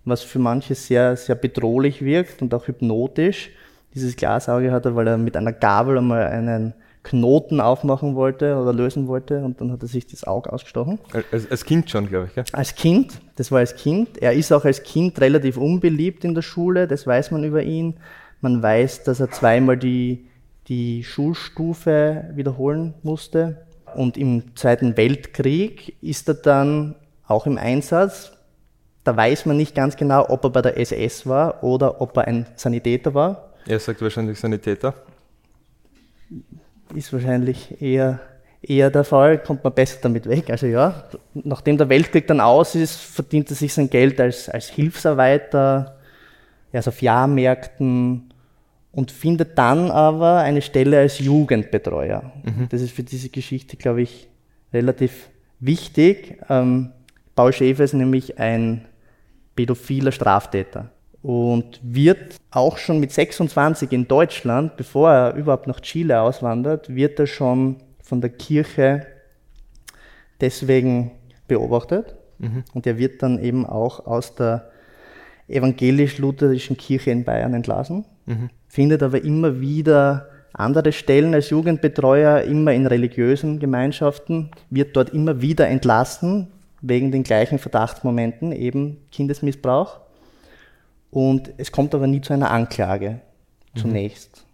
was 0.07 0.23
für 0.23 0.39
manche 0.39 0.75
sehr, 0.75 1.17
sehr 1.17 1.35
bedrohlich 1.35 2.03
wirkt 2.03 2.41
und 2.41 2.55
auch 2.55 2.67
hypnotisch. 2.69 3.51
Dieses 3.95 4.17
Glasauge 4.17 4.73
hat 4.73 4.87
er, 4.87 4.97
weil 4.97 5.07
er 5.07 5.19
mit 5.19 5.37
einer 5.37 5.53
Gabel 5.53 5.99
einmal 5.99 6.27
einen 6.29 6.75
Knoten 7.03 7.61
aufmachen 7.61 8.17
wollte 8.17 8.57
oder 8.57 8.73
lösen 8.73 9.07
wollte 9.07 9.45
und 9.45 9.61
dann 9.61 9.71
hat 9.71 9.83
er 9.83 9.89
sich 9.89 10.07
das 10.07 10.25
Auge 10.25 10.53
ausgestochen. 10.53 10.99
Als, 11.31 11.51
als 11.51 11.65
Kind 11.65 11.89
schon, 11.89 12.09
glaube 12.09 12.29
ich, 12.31 12.37
ja? 12.37 12.45
Als 12.53 12.75
Kind, 12.75 13.21
das 13.37 13.53
war 13.53 13.61
als 13.61 13.77
Kind. 13.77 14.21
Er 14.21 14.33
ist 14.33 14.53
auch 14.53 14.65
als 14.65 14.83
Kind 14.83 15.21
relativ 15.21 15.57
unbeliebt 15.57 16.25
in 16.25 16.35
der 16.35 16.43
Schule, 16.43 16.89
das 16.89 17.07
weiß 17.07 17.31
man 17.31 17.45
über 17.45 17.63
ihn. 17.63 17.95
Man 18.41 18.63
weiß, 18.63 19.05
dass 19.05 19.21
er 19.21 19.31
zweimal 19.31 19.77
die, 19.77 20.27
die 20.69 21.05
Schulstufe 21.05 22.31
wiederholen 22.35 22.95
musste. 23.03 23.67
Und 23.95 24.17
im 24.17 24.57
Zweiten 24.57 24.97
Weltkrieg 24.97 25.97
ist 26.03 26.29
er 26.29 26.35
dann 26.35 26.97
auch 27.27 27.47
im 27.47 27.57
Einsatz. 27.57 28.36
Da 29.07 29.17
weiß 29.17 29.47
man 29.47 29.57
nicht 29.57 29.75
ganz 29.75 29.97
genau, 29.97 30.29
ob 30.29 30.45
er 30.45 30.51
bei 30.51 30.63
der 30.63 30.79
SS 30.79 31.27
war 31.27 31.63
oder 31.63 32.01
ob 32.01 32.17
er 32.17 32.27
ein 32.27 32.47
Sanitäter 32.57 33.15
war. 33.15 33.51
Er 33.67 33.79
sagt 33.79 34.03
wahrscheinlich 34.03 34.39
Sanitäter 34.39 34.95
ist 36.95 37.13
wahrscheinlich 37.13 37.81
eher, 37.81 38.21
eher 38.63 38.91
der 38.91 39.05
Fall, 39.05 39.39
kommt 39.39 39.65
man 39.65 39.73
besser 39.73 39.99
damit 40.03 40.29
weg. 40.29 40.51
Also 40.51 40.67
ja, 40.67 41.05
nachdem 41.35 41.79
der 41.79 41.89
Weltkrieg 41.89 42.27
dann 42.27 42.41
aus 42.41 42.75
ist, 42.75 42.97
verdient 42.97 43.51
er 43.51 43.57
sich 43.57 43.73
sein 43.73 43.91
Geld 43.91 44.21
als, 44.21 44.49
als 44.49 44.69
Hilfsarbeiter, 44.69 45.97
also 46.73 46.91
auf 46.91 47.03
Jahrmärkten 47.03 48.33
und 48.93 49.11
findet 49.11 49.59
dann 49.59 49.91
aber 49.91 50.39
eine 50.39 50.63
Stelle 50.63 50.99
als 50.99 51.19
Jugendbetreuer. 51.19 52.33
Mhm. 52.45 52.69
Das 52.71 52.81
ist 52.81 52.93
für 52.93 53.03
diese 53.03 53.29
Geschichte, 53.29 53.77
glaube 53.77 54.03
ich, 54.03 54.29
relativ 54.73 55.29
wichtig. 55.61 56.39
Ähm, 56.49 56.93
Paul 57.35 57.53
Schäfer 57.53 57.85
ist 57.85 57.95
nämlich 57.95 58.39
ein 58.39 58.87
pädophiler 59.57 60.13
Straftäter 60.13 60.91
und 61.23 61.81
wird 61.83 62.37
auch 62.53 62.77
schon 62.79 63.01
mit 63.01 63.11
26 63.11 63.91
in 63.91 64.07
Deutschland, 64.07 64.77
bevor 64.77 65.11
er 65.11 65.35
überhaupt 65.35 65.67
nach 65.67 65.81
Chile 65.81 66.21
auswandert, 66.21 66.95
wird 66.95 67.19
er 67.19 67.27
schon 67.27 67.79
von 68.01 68.21
der 68.21 68.31
Kirche 68.31 69.07
deswegen 70.41 71.11
beobachtet. 71.49 72.15
Mhm. 72.39 72.63
Und 72.75 72.87
er 72.87 72.99
wird 72.99 73.23
dann 73.23 73.43
eben 73.43 73.67
auch 73.67 74.07
aus 74.07 74.37
der 74.37 74.71
evangelisch-lutherischen 75.49 76.77
Kirche 76.77 77.11
in 77.11 77.25
Bayern 77.25 77.55
entlassen, 77.55 78.05
mhm. 78.27 78.51
findet 78.69 79.03
aber 79.03 79.25
immer 79.25 79.61
wieder 79.61 80.29
andere 80.53 80.93
Stellen 80.93 81.35
als 81.35 81.51
Jugendbetreuer, 81.51 82.43
immer 82.43 82.73
in 82.73 82.87
religiösen 82.87 83.59
Gemeinschaften, 83.59 84.51
wird 84.71 84.97
dort 84.97 85.11
immer 85.11 85.41
wieder 85.43 85.69
entlassen, 85.69 86.49
wegen 86.81 87.11
den 87.11 87.23
gleichen 87.23 87.59
Verdachtsmomenten, 87.59 88.53
eben 88.53 88.99
Kindesmissbrauch 89.11 90.01
und 91.11 91.53
es 91.57 91.73
kommt 91.73 91.95
aber 91.95 92.07
nie 92.07 92.21
zu 92.21 92.33
einer 92.33 92.51
Anklage 92.51 93.21
mhm. 93.75 93.81
zunächst. 93.81 94.45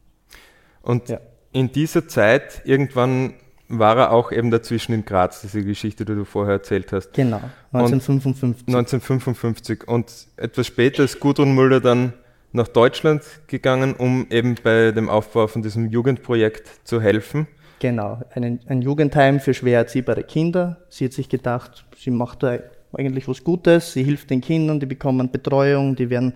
Und 0.83 1.09
ja. 1.09 1.21
in 1.53 1.73
dieser 1.73 2.07
Zeit, 2.09 2.63
irgendwann 2.65 3.35
war 3.69 3.97
er 3.97 4.13
auch 4.13 4.33
eben 4.33 4.51
dazwischen 4.51 4.93
in 4.93 5.05
Graz, 5.05 5.41
diese 5.41 5.65
Geschichte, 5.65 6.05
die 6.05 6.15
du 6.15 6.25
vorher 6.25 6.55
erzählt 6.55 6.93
hast. 6.93 7.15
Genau, 7.15 7.41
1955. 7.73 8.69
Und 8.69 8.75
1955. 8.75 9.89
Und 9.89 10.13
etwas 10.37 10.67
später 10.67 11.05
ist 11.05 11.21
Gudrun 11.21 11.55
Müller 11.55 11.81
dann 11.81 12.13
nach 12.53 12.69
Deutschland 12.69 13.23
gegangen, 13.47 13.95
um 13.95 14.27
eben 14.31 14.57
bei 14.63 14.93
dem 14.93 15.09
Aufbau 15.09 15.47
von 15.47 15.63
diesem 15.63 15.89
Jugendprojekt 15.89 16.87
zu 16.87 17.01
helfen. 17.01 17.47
Genau, 17.83 18.21
ein, 18.33 18.61
ein 18.69 18.81
Jugendheim 18.81 19.41
für 19.41 19.55
schwer 19.55 19.79
erziehbare 19.79 20.23
Kinder. 20.23 20.77
Sie 20.89 21.05
hat 21.05 21.13
sich 21.15 21.29
gedacht, 21.29 21.85
sie 21.97 22.13
macht 22.13 22.45
da 22.45 22.61
eigentlich 22.93 23.27
was 23.27 23.43
Gutes. 23.43 23.93
Sie 23.93 24.05
hilft 24.05 24.31
den 24.31 24.41
Kindern, 24.41 24.79
die 24.79 24.87
bekommen 24.87 25.33
Betreuung, 25.33 25.97
die 25.97 26.09
werden 26.09 26.35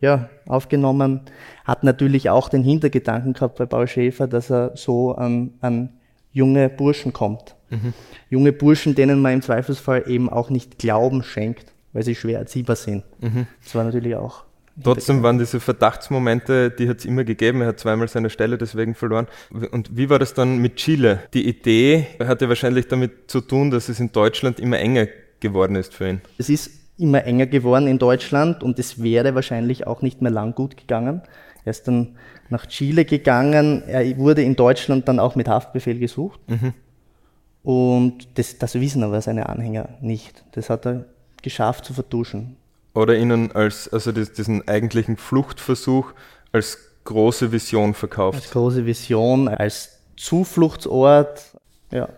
ja, 0.00 0.30
aufgenommen. 0.46 1.20
Hat 1.66 1.84
natürlich 1.84 2.30
auch 2.30 2.48
den 2.48 2.62
Hintergedanken 2.62 3.34
gehabt 3.34 3.58
bei 3.58 3.66
Paul 3.66 3.86
Schäfer, 3.86 4.26
dass 4.28 4.50
er 4.50 4.78
so 4.78 5.12
an, 5.12 5.50
an 5.60 5.90
junge 6.32 6.70
Burschen 6.70 7.12
kommt. 7.12 7.54
Mhm. 7.68 7.92
Junge 8.30 8.52
Burschen, 8.54 8.94
denen 8.94 9.20
man 9.20 9.34
im 9.34 9.42
Zweifelsfall 9.42 10.04
eben 10.06 10.30
auch 10.30 10.48
nicht 10.48 10.78
Glauben 10.78 11.22
schenkt, 11.22 11.70
weil 11.92 12.02
sie 12.02 12.14
schwer 12.14 12.38
erziehbar 12.38 12.76
sind. 12.76 13.04
Mhm. 13.20 13.46
Das 13.62 13.74
war 13.74 13.84
natürlich 13.84 14.16
auch. 14.16 14.47
Trotzdem 14.82 15.22
waren 15.22 15.38
diese 15.38 15.60
Verdachtsmomente, 15.60 16.70
die 16.70 16.88
hat 16.88 16.98
es 16.98 17.04
immer 17.04 17.24
gegeben. 17.24 17.60
Er 17.62 17.68
hat 17.68 17.80
zweimal 17.80 18.08
seine 18.08 18.30
Stelle 18.30 18.58
deswegen 18.58 18.94
verloren. 18.94 19.26
Und 19.70 19.96
wie 19.96 20.08
war 20.10 20.18
das 20.18 20.34
dann 20.34 20.58
mit 20.58 20.76
Chile? 20.76 21.20
Die 21.34 21.48
Idee 21.48 22.06
hatte 22.20 22.48
wahrscheinlich 22.48 22.88
damit 22.88 23.30
zu 23.30 23.40
tun, 23.40 23.70
dass 23.70 23.88
es 23.88 24.00
in 24.00 24.12
Deutschland 24.12 24.60
immer 24.60 24.78
enger 24.78 25.06
geworden 25.40 25.76
ist 25.76 25.94
für 25.94 26.08
ihn. 26.08 26.20
Es 26.38 26.48
ist 26.48 26.70
immer 26.98 27.24
enger 27.24 27.46
geworden 27.46 27.86
in 27.86 27.98
Deutschland 27.98 28.62
und 28.62 28.78
es 28.78 29.02
wäre 29.02 29.34
wahrscheinlich 29.34 29.86
auch 29.86 30.02
nicht 30.02 30.20
mehr 30.20 30.32
lang 30.32 30.54
gut 30.54 30.76
gegangen. 30.76 31.22
Er 31.64 31.70
ist 31.70 31.86
dann 31.86 32.16
nach 32.48 32.66
Chile 32.66 33.04
gegangen. 33.04 33.82
Er 33.86 34.16
wurde 34.16 34.42
in 34.42 34.56
Deutschland 34.56 35.08
dann 35.08 35.18
auch 35.18 35.36
mit 35.36 35.48
Haftbefehl 35.48 35.98
gesucht. 35.98 36.40
Mhm. 36.48 36.74
Und 37.62 38.38
das, 38.38 38.58
das 38.58 38.74
wissen 38.74 39.02
aber 39.02 39.20
seine 39.20 39.48
Anhänger 39.48 39.90
nicht. 40.00 40.44
Das 40.52 40.70
hat 40.70 40.86
er 40.86 41.04
geschafft 41.42 41.84
zu 41.84 41.92
vertuschen. 41.92 42.56
Oder 42.94 43.16
ihnen 43.16 43.52
als, 43.52 43.88
also 43.88 44.12
diesen 44.12 44.66
eigentlichen 44.66 45.16
Fluchtversuch 45.16 46.12
als 46.52 46.78
große 47.04 47.52
Vision 47.52 47.94
verkauft. 47.94 48.42
Als 48.42 48.50
große 48.50 48.84
Vision, 48.86 49.48
als 49.48 50.00
Zufluchtsort, 50.16 51.42
ja. 51.90 52.08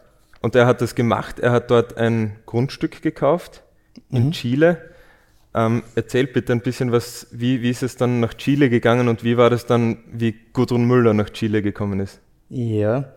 Und 0.40 0.56
er 0.56 0.66
hat 0.66 0.80
das 0.80 0.94
gemacht. 0.94 1.38
Er 1.38 1.52
hat 1.52 1.70
dort 1.70 1.96
ein 1.98 2.36
Grundstück 2.46 3.02
gekauft 3.02 3.62
in 4.10 4.26
mhm. 4.26 4.32
Chile 4.32 4.90
Ähm, 5.52 5.82
erzählt 5.96 6.32
bitte 6.32 6.52
ein 6.52 6.60
bisschen 6.60 6.92
was, 6.92 7.26
wie, 7.32 7.60
wie 7.60 7.70
ist 7.70 7.82
es 7.82 7.96
dann 7.96 8.20
nach 8.20 8.34
Chile 8.34 8.70
gegangen 8.70 9.08
und 9.08 9.24
wie 9.24 9.36
war 9.36 9.50
das 9.50 9.66
dann, 9.66 9.98
wie 10.12 10.32
Gudrun 10.52 10.84
Müller 10.84 11.12
nach 11.12 11.28
Chile 11.30 11.60
gekommen 11.60 11.98
ist? 11.98 12.20
Ja, 12.50 13.12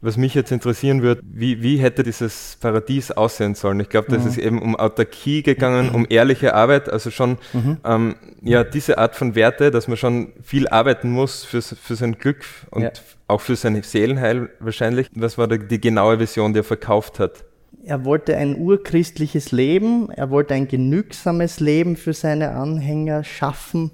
Was 0.00 0.18
mich 0.18 0.34
jetzt 0.34 0.52
interessieren 0.52 1.00
würde, 1.00 1.22
wie, 1.24 1.62
wie 1.62 1.78
hätte 1.78 2.02
dieses 2.02 2.58
Paradies 2.60 3.10
aussehen 3.10 3.54
sollen? 3.54 3.80
Ich 3.80 3.88
glaube, 3.88 4.10
das 4.10 4.22
mhm. 4.22 4.28
ist 4.28 4.36
eben 4.36 4.60
um 4.60 4.76
Autarkie 4.76 5.42
gegangen, 5.42 5.88
um 5.94 6.06
ehrliche 6.10 6.52
Arbeit, 6.54 6.90
also 6.90 7.10
schon 7.10 7.38
mhm. 7.54 7.78
ähm, 7.86 8.16
ja 8.42 8.64
diese 8.64 8.98
Art 8.98 9.16
von 9.16 9.34
Werte, 9.34 9.70
dass 9.70 9.88
man 9.88 9.96
schon 9.96 10.34
viel 10.42 10.68
arbeiten 10.68 11.10
muss 11.10 11.44
für, 11.44 11.62
für 11.62 11.96
sein 11.96 12.18
Glück 12.18 12.44
und 12.70 12.82
ja. 12.82 12.90
auch 13.28 13.40
für 13.40 13.56
sein 13.56 13.82
Seelenheil 13.82 14.50
wahrscheinlich. 14.60 15.08
Was 15.14 15.38
war 15.38 15.48
die, 15.48 15.66
die 15.66 15.80
genaue 15.80 16.20
Vision, 16.20 16.52
die 16.52 16.60
er 16.60 16.64
verkauft 16.64 17.18
hat? 17.18 17.44
Er 17.82 18.04
wollte 18.04 18.36
ein 18.36 18.58
urchristliches 18.58 19.52
Leben, 19.52 20.10
er 20.10 20.28
wollte 20.28 20.52
ein 20.52 20.68
genügsames 20.68 21.60
Leben 21.60 21.96
für 21.96 22.12
seine 22.12 22.50
Anhänger 22.50 23.24
schaffen. 23.24 23.90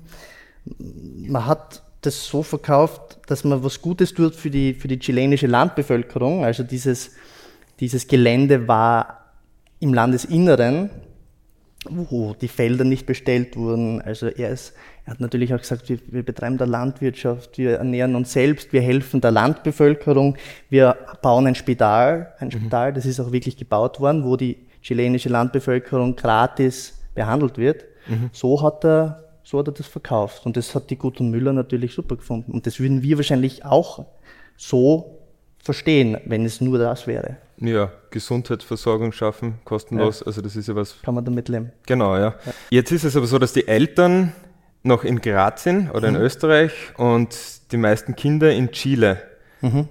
Man 0.79 1.47
hat 1.47 1.83
das 2.03 2.27
so 2.27 2.43
verkauft, 2.43 3.19
dass 3.27 3.45
man 3.45 3.63
was 3.63 3.83
Gutes 3.83 4.15
tut 4.15 4.35
für 4.35 4.51
die, 4.51 4.75
für 4.75 4.89
die 4.89 4.99
chilenische 4.99 5.47
Landbevölkerung. 5.47 6.45
Also 6.45 6.63
dieses, 6.63 7.13
dieses 7.79 8.07
Gelände 8.07 8.67
war 8.69 9.33
im 9.81 9.93
Landesinneren, 9.93 10.91
wo 11.89 12.35
die 12.35 12.49
Felder 12.49 12.85
nicht 12.85 13.07
bestellt 13.07 13.57
wurden. 13.57 14.03
Also 14.03 14.27
er, 14.27 14.51
ist, 14.51 14.75
er 15.07 15.13
hat 15.13 15.21
natürlich 15.21 15.55
auch 15.55 15.59
gesagt, 15.59 15.89
wir, 15.89 15.99
wir 16.09 16.23
betreiben 16.23 16.59
da 16.59 16.65
Landwirtschaft, 16.65 17.57
wir 17.59 17.77
ernähren 17.77 18.15
uns 18.15 18.33
selbst, 18.33 18.73
wir 18.73 18.83
helfen 18.83 19.21
der 19.21 19.31
Landbevölkerung, 19.31 20.37
wir 20.69 20.97
bauen 21.23 21.47
ein 21.47 21.55
Spital, 21.55 22.35
ein 22.39 22.49
mhm. 22.49 22.53
Spital, 22.53 22.93
das 22.93 23.07
ist 23.07 23.21
auch 23.21 23.33
wirklich 23.33 23.57
gebaut 23.57 24.01
worden, 24.01 24.25
wo 24.25 24.37
die 24.37 24.59
chilenische 24.83 25.29
Landbevölkerung 25.31 26.17
gratis 26.17 26.99
behandelt 27.15 27.57
wird. 27.57 27.85
Mhm. 28.09 28.31
So 28.33 28.63
hat 28.63 28.85
er 28.85 29.30
so 29.51 29.59
hat 29.59 29.67
er 29.67 29.73
das 29.73 29.89
verkauft. 29.89 30.47
Und 30.47 30.57
das 30.57 30.77
hat 30.77 30.91
die 30.91 30.97
Gudrun 30.97 31.31
Müller 31.31 31.53
natürlich 31.53 31.93
super 31.95 32.15
gefunden. 32.15 32.53
Und 32.53 32.67
das 32.67 32.79
würden 32.79 33.03
wir 33.03 33.17
wahrscheinlich 33.17 33.65
auch 33.65 34.07
so 34.57 35.19
verstehen, 35.59 36.19
wenn 36.25 36.45
es 36.45 36.61
nur 36.61 36.79
das 36.79 37.09
wäre. 37.09 37.37
Ja, 37.57 37.91
Gesundheitsversorgung 38.11 39.11
schaffen, 39.11 39.59
kostenlos, 39.65 40.21
ja. 40.21 40.27
also 40.27 40.41
das 40.41 40.55
ist 40.55 40.69
ja 40.69 40.77
was. 40.77 41.03
Kann 41.03 41.17
man 41.17 41.25
damit 41.25 41.49
leben. 41.49 41.73
Genau, 41.85 42.17
ja. 42.17 42.37
ja. 42.47 42.53
Jetzt 42.71 42.93
ist 42.93 43.03
es 43.03 43.17
aber 43.17 43.27
so, 43.27 43.39
dass 43.41 43.53
die 43.53 43.67
Eltern 43.67 44.33
noch 44.85 45.03
in 45.03 45.21
Graz 45.21 45.65
sind 45.65 45.91
oder 45.91 46.09
mhm. 46.09 46.17
in 46.17 46.23
Österreich 46.23 46.73
und 46.97 47.37
die 47.73 47.77
meisten 47.77 48.15
Kinder 48.15 48.53
in 48.53 48.71
Chile. 48.71 49.21
Mhm. 49.63 49.89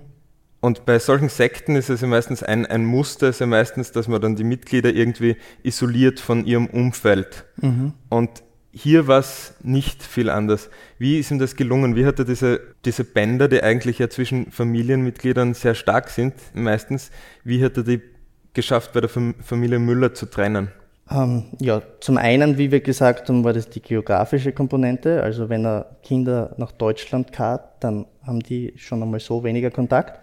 Und 0.62 0.86
bei 0.86 1.00
solchen 1.00 1.30
Sekten 1.30 1.76
ist 1.76 1.89
es 1.89 2.00
ja 2.00 2.08
meistens 2.08 2.43
ein, 2.43 2.65
ein 2.65 2.86
Muster, 2.86 3.28
ist 3.28 3.39
ja 3.39 3.45
meistens, 3.45 3.91
dass 3.91 4.08
man 4.08 4.22
dann 4.22 4.38
die 4.38 4.43
Mitglieder 4.45 4.93
irgendwie 4.93 5.36
isoliert 5.63 6.22
von 6.22 6.45
ihrem 6.45 6.67
Umfeld. 6.67 7.45
Mhm. 7.58 7.93
Und 8.08 8.30
hier 8.71 9.08
war 9.08 9.19
es 9.19 9.55
nicht 9.63 10.03
viel 10.03 10.29
anders. 10.29 10.69
Wie 10.97 11.19
ist 11.19 11.32
ihm 11.32 11.39
das 11.39 11.55
gelungen? 11.55 11.95
Wie 11.95 12.05
hat 12.05 12.19
er 12.19 12.25
diese, 12.25 12.62
diese 12.86 13.03
Bänder, 13.03 13.47
die 13.47 13.63
eigentlich 13.63 13.99
ja 13.99 14.10
zwischen 14.10 14.51
Familienmitgliedern 14.51 15.53
sehr 15.53 15.75
stark 15.75 16.10
sind, 16.10 16.34
meistens, 16.53 17.12
wie 17.43 17.63
hat 17.63 17.77
er 17.77 17.84
die 17.84 18.01
geschafft, 18.53 18.93
bei 18.93 19.01
der 19.01 19.10
Familie 19.10 19.79
Müller 19.79 20.13
zu 20.13 20.27
trennen? 20.27 20.69
Ähm, 21.12 21.45
ja, 21.60 21.82
zum 21.99 22.17
einen, 22.17 22.58
wie 22.58 22.71
wir 22.71 22.82
gesagt 22.82 23.29
haben, 23.29 23.43
war 23.43 23.53
das 23.53 23.69
die 23.69 23.82
geografische 23.82 24.51
Komponente. 24.51 25.23
Also 25.23 25.49
wenn 25.49 25.65
er 25.65 25.97
Kinder 26.03 26.53
nach 26.58 26.71
Deutschland 26.71 27.32
kam, 27.32 27.60
dann 27.79 28.05
haben 28.21 28.41
die 28.41 28.73
schon 28.77 29.01
einmal 29.01 29.19
so 29.19 29.43
weniger 29.43 29.71
Kontakt. 29.71 30.19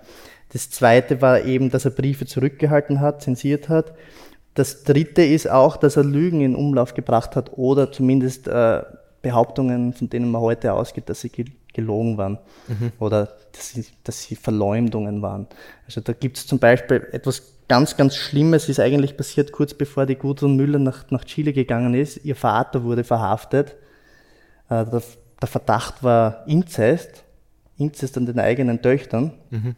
Das 0.52 0.70
zweite 0.70 1.20
war 1.20 1.42
eben, 1.42 1.70
dass 1.70 1.85
er 1.85 1.90
Briefe 1.90 2.24
zurückgehalten 2.26 3.00
hat, 3.00 3.22
zensiert 3.22 3.68
hat. 3.68 3.94
Das 4.57 4.85
dritte 4.85 5.23
ist 5.23 5.51
auch, 5.51 5.77
dass 5.77 5.97
er 5.97 6.05
Lügen 6.05 6.40
in 6.40 6.57
Umlauf 6.57 6.95
gebracht 6.95 7.37
hat 7.37 7.53
oder 7.59 7.92
zumindest 7.92 8.49
äh, 8.49 8.83
Behauptungen, 9.21 9.92
von 9.92 10.09
denen 10.09 10.31
man 10.31 10.40
heute 10.40 10.73
ausgeht, 10.73 11.11
dass 11.11 11.21
sie 11.21 11.31
gelogen 11.75 12.16
waren 12.16 12.38
mhm. 12.66 12.92
oder 12.99 13.37
dass 13.53 13.71
sie, 13.75 13.85
dass 14.03 14.23
sie 14.23 14.35
Verleumdungen 14.35 15.21
waren. 15.21 15.47
Also 15.85 16.01
da 16.01 16.14
gibt 16.14 16.38
es 16.38 16.47
zum 16.47 16.59
Beispiel 16.59 17.07
etwas 17.12 17.53
ganz, 17.69 17.99
ganz 17.99 18.16
Schlimmes, 18.16 18.71
ist 18.71 18.81
eigentlich 18.81 19.19
passiert 19.19 19.53
kurz 19.53 19.75
bevor 19.75 20.07
die 20.07 20.16
Gudrun 20.16 20.57
Müller 20.57 20.79
nach, 20.79 21.11
nach 21.11 21.25
Chile 21.25 21.53
gegangen 21.53 21.92
ist. 21.92 22.25
Ihr 22.25 22.35
Vater 22.35 22.83
wurde 22.83 23.05
verhaftet. 23.05 23.77
Äh, 24.71 24.87
der, 24.87 25.03
der, 25.42 25.49
Verdacht 25.49 26.03
war 26.03 26.47
Inzest. 26.47 27.25
Inzest 27.77 28.16
an 28.16 28.25
den 28.25 28.38
eigenen 28.38 28.81
Töchtern. 28.81 29.35
Mhm. 29.51 29.77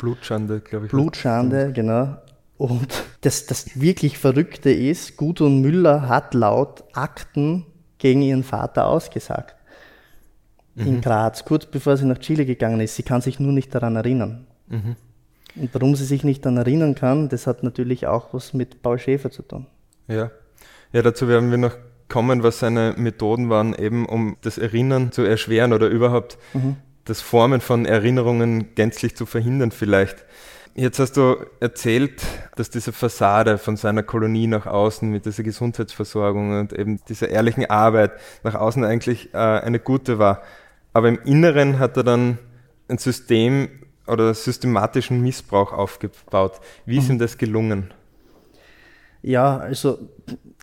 Blutschande, 0.00 0.58
glaube 0.58 0.86
ich. 0.86 0.90
Blutschande, 0.90 1.72
genau. 1.72 2.16
Und 2.60 3.04
das, 3.22 3.46
das 3.46 3.80
wirklich 3.80 4.18
Verrückte 4.18 4.70
ist, 4.70 5.16
Gudrun 5.16 5.62
Müller 5.62 6.10
hat 6.10 6.34
laut 6.34 6.84
Akten 6.92 7.64
gegen 7.96 8.20
ihren 8.20 8.44
Vater 8.44 8.86
ausgesagt. 8.86 9.56
Mhm. 10.74 10.86
In 10.86 11.00
Graz, 11.00 11.46
kurz 11.46 11.64
bevor 11.64 11.96
sie 11.96 12.04
nach 12.04 12.18
Chile 12.18 12.44
gegangen 12.44 12.80
ist. 12.80 12.96
Sie 12.96 13.02
kann 13.02 13.22
sich 13.22 13.40
nur 13.40 13.52
nicht 13.52 13.74
daran 13.74 13.96
erinnern. 13.96 14.46
Mhm. 14.68 14.96
Und 15.56 15.70
warum 15.72 15.96
sie 15.96 16.04
sich 16.04 16.22
nicht 16.22 16.44
daran 16.44 16.58
erinnern 16.58 16.94
kann, 16.94 17.30
das 17.30 17.46
hat 17.46 17.62
natürlich 17.62 18.06
auch 18.06 18.34
was 18.34 18.52
mit 18.52 18.82
Paul 18.82 18.98
Schäfer 18.98 19.30
zu 19.30 19.40
tun. 19.40 19.66
Ja, 20.06 20.30
ja 20.92 21.00
dazu 21.00 21.28
werden 21.28 21.50
wir 21.50 21.56
noch 21.56 21.78
kommen, 22.10 22.42
was 22.42 22.58
seine 22.58 22.92
Methoden 22.98 23.48
waren, 23.48 23.74
eben 23.74 24.04
um 24.04 24.36
das 24.42 24.58
Erinnern 24.58 25.12
zu 25.12 25.22
erschweren 25.22 25.72
oder 25.72 25.88
überhaupt 25.88 26.36
mhm. 26.52 26.76
das 27.06 27.22
Formen 27.22 27.62
von 27.62 27.86
Erinnerungen 27.86 28.74
gänzlich 28.74 29.16
zu 29.16 29.24
verhindern 29.24 29.70
vielleicht. 29.70 30.26
Jetzt 30.74 30.98
hast 30.98 31.16
du 31.16 31.36
erzählt, 31.58 32.22
dass 32.56 32.70
diese 32.70 32.92
Fassade 32.92 33.58
von 33.58 33.76
seiner 33.76 34.02
Kolonie 34.02 34.46
nach 34.46 34.66
außen 34.66 35.10
mit 35.10 35.26
dieser 35.26 35.42
Gesundheitsversorgung 35.42 36.58
und 36.58 36.72
eben 36.72 37.00
dieser 37.08 37.28
ehrlichen 37.28 37.66
Arbeit 37.66 38.12
nach 38.44 38.54
außen 38.54 38.84
eigentlich 38.84 39.34
äh, 39.34 39.38
eine 39.38 39.80
gute 39.80 40.18
war. 40.18 40.42
Aber 40.92 41.08
im 41.08 41.18
Inneren 41.24 41.78
hat 41.78 41.96
er 41.96 42.04
dann 42.04 42.38
ein 42.88 42.98
System 42.98 43.68
oder 44.06 44.32
systematischen 44.34 45.20
Missbrauch 45.20 45.72
aufgebaut. 45.72 46.60
Wie 46.86 46.98
ist 46.98 47.08
mhm. 47.08 47.14
ihm 47.14 47.18
das 47.18 47.36
gelungen? 47.36 47.92
Ja, 49.22 49.58
also 49.58 49.98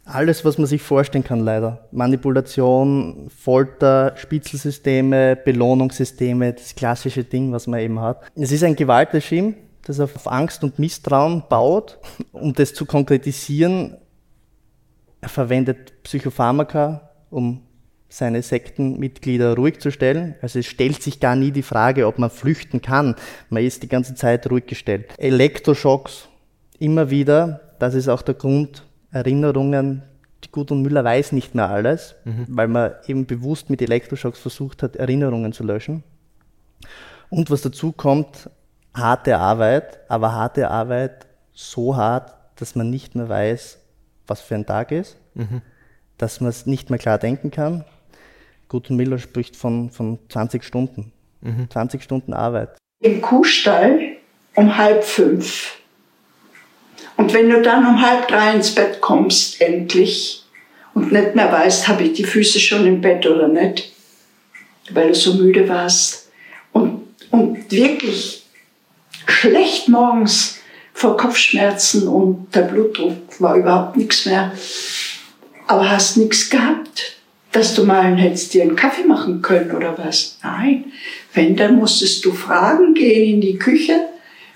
alles, 0.05 0.45
was 0.45 0.57
man 0.57 0.67
sich 0.67 0.81
vorstellen 0.81 1.23
kann, 1.23 1.41
leider. 1.41 1.87
Manipulation, 1.91 3.29
Folter, 3.29 4.13
Spitzelsysteme, 4.15 5.35
Belohnungssysteme, 5.35 6.53
das 6.53 6.75
klassische 6.75 7.23
Ding, 7.23 7.51
was 7.51 7.67
man 7.67 7.81
eben 7.81 7.99
hat. 7.99 8.21
Es 8.35 8.51
ist 8.51 8.63
ein 8.63 8.75
Gewaltregime, 8.75 9.55
das 9.87 9.99
auf 9.99 10.27
Angst 10.27 10.63
und 10.63 10.79
Misstrauen 10.79 11.43
baut. 11.49 11.99
Um 12.31 12.53
das 12.53 12.73
zu 12.73 12.85
konkretisieren, 12.85 13.97
er 15.21 15.29
verwendet 15.29 16.03
Psychopharmaka, 16.03 17.09
um 17.29 17.61
seine 18.09 18.41
Sektenmitglieder 18.41 19.55
ruhig 19.55 19.79
zu 19.79 19.91
stellen. 19.91 20.35
Also 20.41 20.59
es 20.59 20.65
stellt 20.65 21.01
sich 21.03 21.19
gar 21.19 21.35
nie 21.35 21.51
die 21.51 21.63
Frage, 21.63 22.07
ob 22.07 22.19
man 22.19 22.29
flüchten 22.29 22.81
kann. 22.81 23.15
Man 23.49 23.63
ist 23.63 23.83
die 23.83 23.89
ganze 23.89 24.15
Zeit 24.15 24.49
ruhig 24.49 24.65
gestellt. 24.65 25.13
Elektroschocks, 25.17 26.29
immer 26.79 27.09
wieder. 27.09 27.61
Das 27.79 27.93
ist 27.95 28.07
auch 28.07 28.21
der 28.21 28.35
Grund, 28.35 28.83
Erinnerungen. 29.11 30.03
Die 30.43 30.51
Gudrun 30.51 30.83
Müller 30.83 31.03
weiß 31.03 31.31
nicht 31.31 31.55
mehr 31.55 31.69
alles, 31.69 32.15
mhm. 32.23 32.45
weil 32.47 32.67
man 32.67 32.91
eben 33.07 33.25
bewusst 33.25 33.69
mit 33.69 33.81
Elektroschocks 33.81 34.39
versucht 34.39 34.83
hat, 34.83 34.95
Erinnerungen 34.95 35.51
zu 35.51 35.63
löschen. 35.63 36.03
Und 37.29 37.49
was 37.51 37.61
dazu 37.61 37.91
kommt, 37.91 38.49
harte 38.97 39.37
Arbeit, 39.37 39.99
aber 40.07 40.33
harte 40.33 40.69
Arbeit 40.69 41.27
so 41.53 41.95
hart, 41.95 42.33
dass 42.55 42.75
man 42.75 42.89
nicht 42.89 43.15
mehr 43.15 43.29
weiß, 43.29 43.79
was 44.27 44.41
für 44.41 44.55
ein 44.55 44.65
Tag 44.65 44.91
ist, 44.91 45.17
mhm. 45.33 45.61
dass 46.17 46.41
man 46.41 46.49
es 46.49 46.65
nicht 46.65 46.89
mehr 46.89 46.99
klar 46.99 47.17
denken 47.17 47.51
kann. 47.51 47.85
Guten 48.67 48.95
Miller 48.95 49.17
spricht 49.17 49.55
von, 49.55 49.89
von 49.91 50.19
20 50.29 50.63
Stunden, 50.63 51.13
mhm. 51.41 51.69
20 51.69 52.03
Stunden 52.03 52.33
Arbeit. 52.33 52.77
Im 53.01 53.21
Kuhstall 53.21 54.17
um 54.55 54.75
halb 54.75 55.03
fünf. 55.03 55.77
Und 57.15 57.33
wenn 57.33 57.49
du 57.49 57.61
dann 57.61 57.85
um 57.85 58.01
halb 58.01 58.27
drei 58.27 58.53
ins 58.53 58.73
Bett 58.73 59.01
kommst, 59.01 59.61
endlich, 59.61 60.43
und 60.93 61.11
nicht 61.11 61.35
mehr 61.35 61.51
weißt, 61.51 61.87
habe 61.87 62.03
ich 62.03 62.13
die 62.13 62.23
Füße 62.23 62.59
schon 62.59 62.85
im 62.87 63.01
Bett 63.01 63.25
oder 63.25 63.47
nicht, 63.47 63.91
weil 64.91 65.09
du 65.09 65.15
so 65.15 65.35
müde 65.35 65.69
warst, 65.69 66.31
und, 66.73 67.07
und 67.31 67.71
wirklich 67.71 68.46
schlecht 69.29 69.89
morgens 69.89 70.59
vor 70.93 71.15
Kopfschmerzen 71.15 72.07
und 72.07 72.47
der 72.55 72.61
Blutdruck 72.61 73.17
war 73.39 73.55
überhaupt 73.55 73.97
nichts 73.97 74.25
mehr. 74.25 74.51
Aber 75.67 75.89
hast 75.89 76.17
nichts 76.17 76.49
gehabt, 76.49 77.17
dass 77.51 77.75
du 77.75 77.85
mal 77.85 78.15
hättest 78.15 78.53
dir 78.53 78.63
einen 78.63 78.75
Kaffee 78.75 79.03
machen 79.03 79.41
können 79.41 79.75
oder 79.75 79.97
was. 79.97 80.39
Nein, 80.41 80.85
wenn, 81.33 81.55
dann 81.55 81.75
musstest 81.75 82.25
du 82.25 82.33
fragen, 82.33 82.93
gehen 82.93 83.35
in 83.35 83.41
die 83.41 83.57
Küche, 83.57 84.07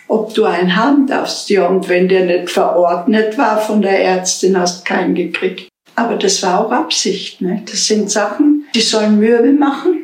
ob 0.08 0.34
du 0.34 0.46
einen 0.46 0.76
haben 0.76 1.06
darfst. 1.06 1.50
Ja, 1.50 1.68
und 1.68 1.88
wenn 1.90 2.08
der 2.08 2.26
nicht 2.26 2.50
verordnet 2.50 3.38
war 3.38 3.62
von 3.62 3.82
der 3.82 4.04
Ärztin, 4.04 4.58
hast 4.58 4.86
keinen 4.86 5.16
gekriegt. 5.16 5.68
Aber 5.96 6.16
das 6.16 6.42
war 6.42 6.66
auch 6.66 6.72
Absicht. 6.72 7.42
Ne? 7.42 7.62
Das 7.70 7.86
sind 7.86 8.10
Sachen, 8.10 8.66
die 8.74 8.82
sollen 8.82 9.20
Mürbe 9.20 9.52
machen 9.52 10.01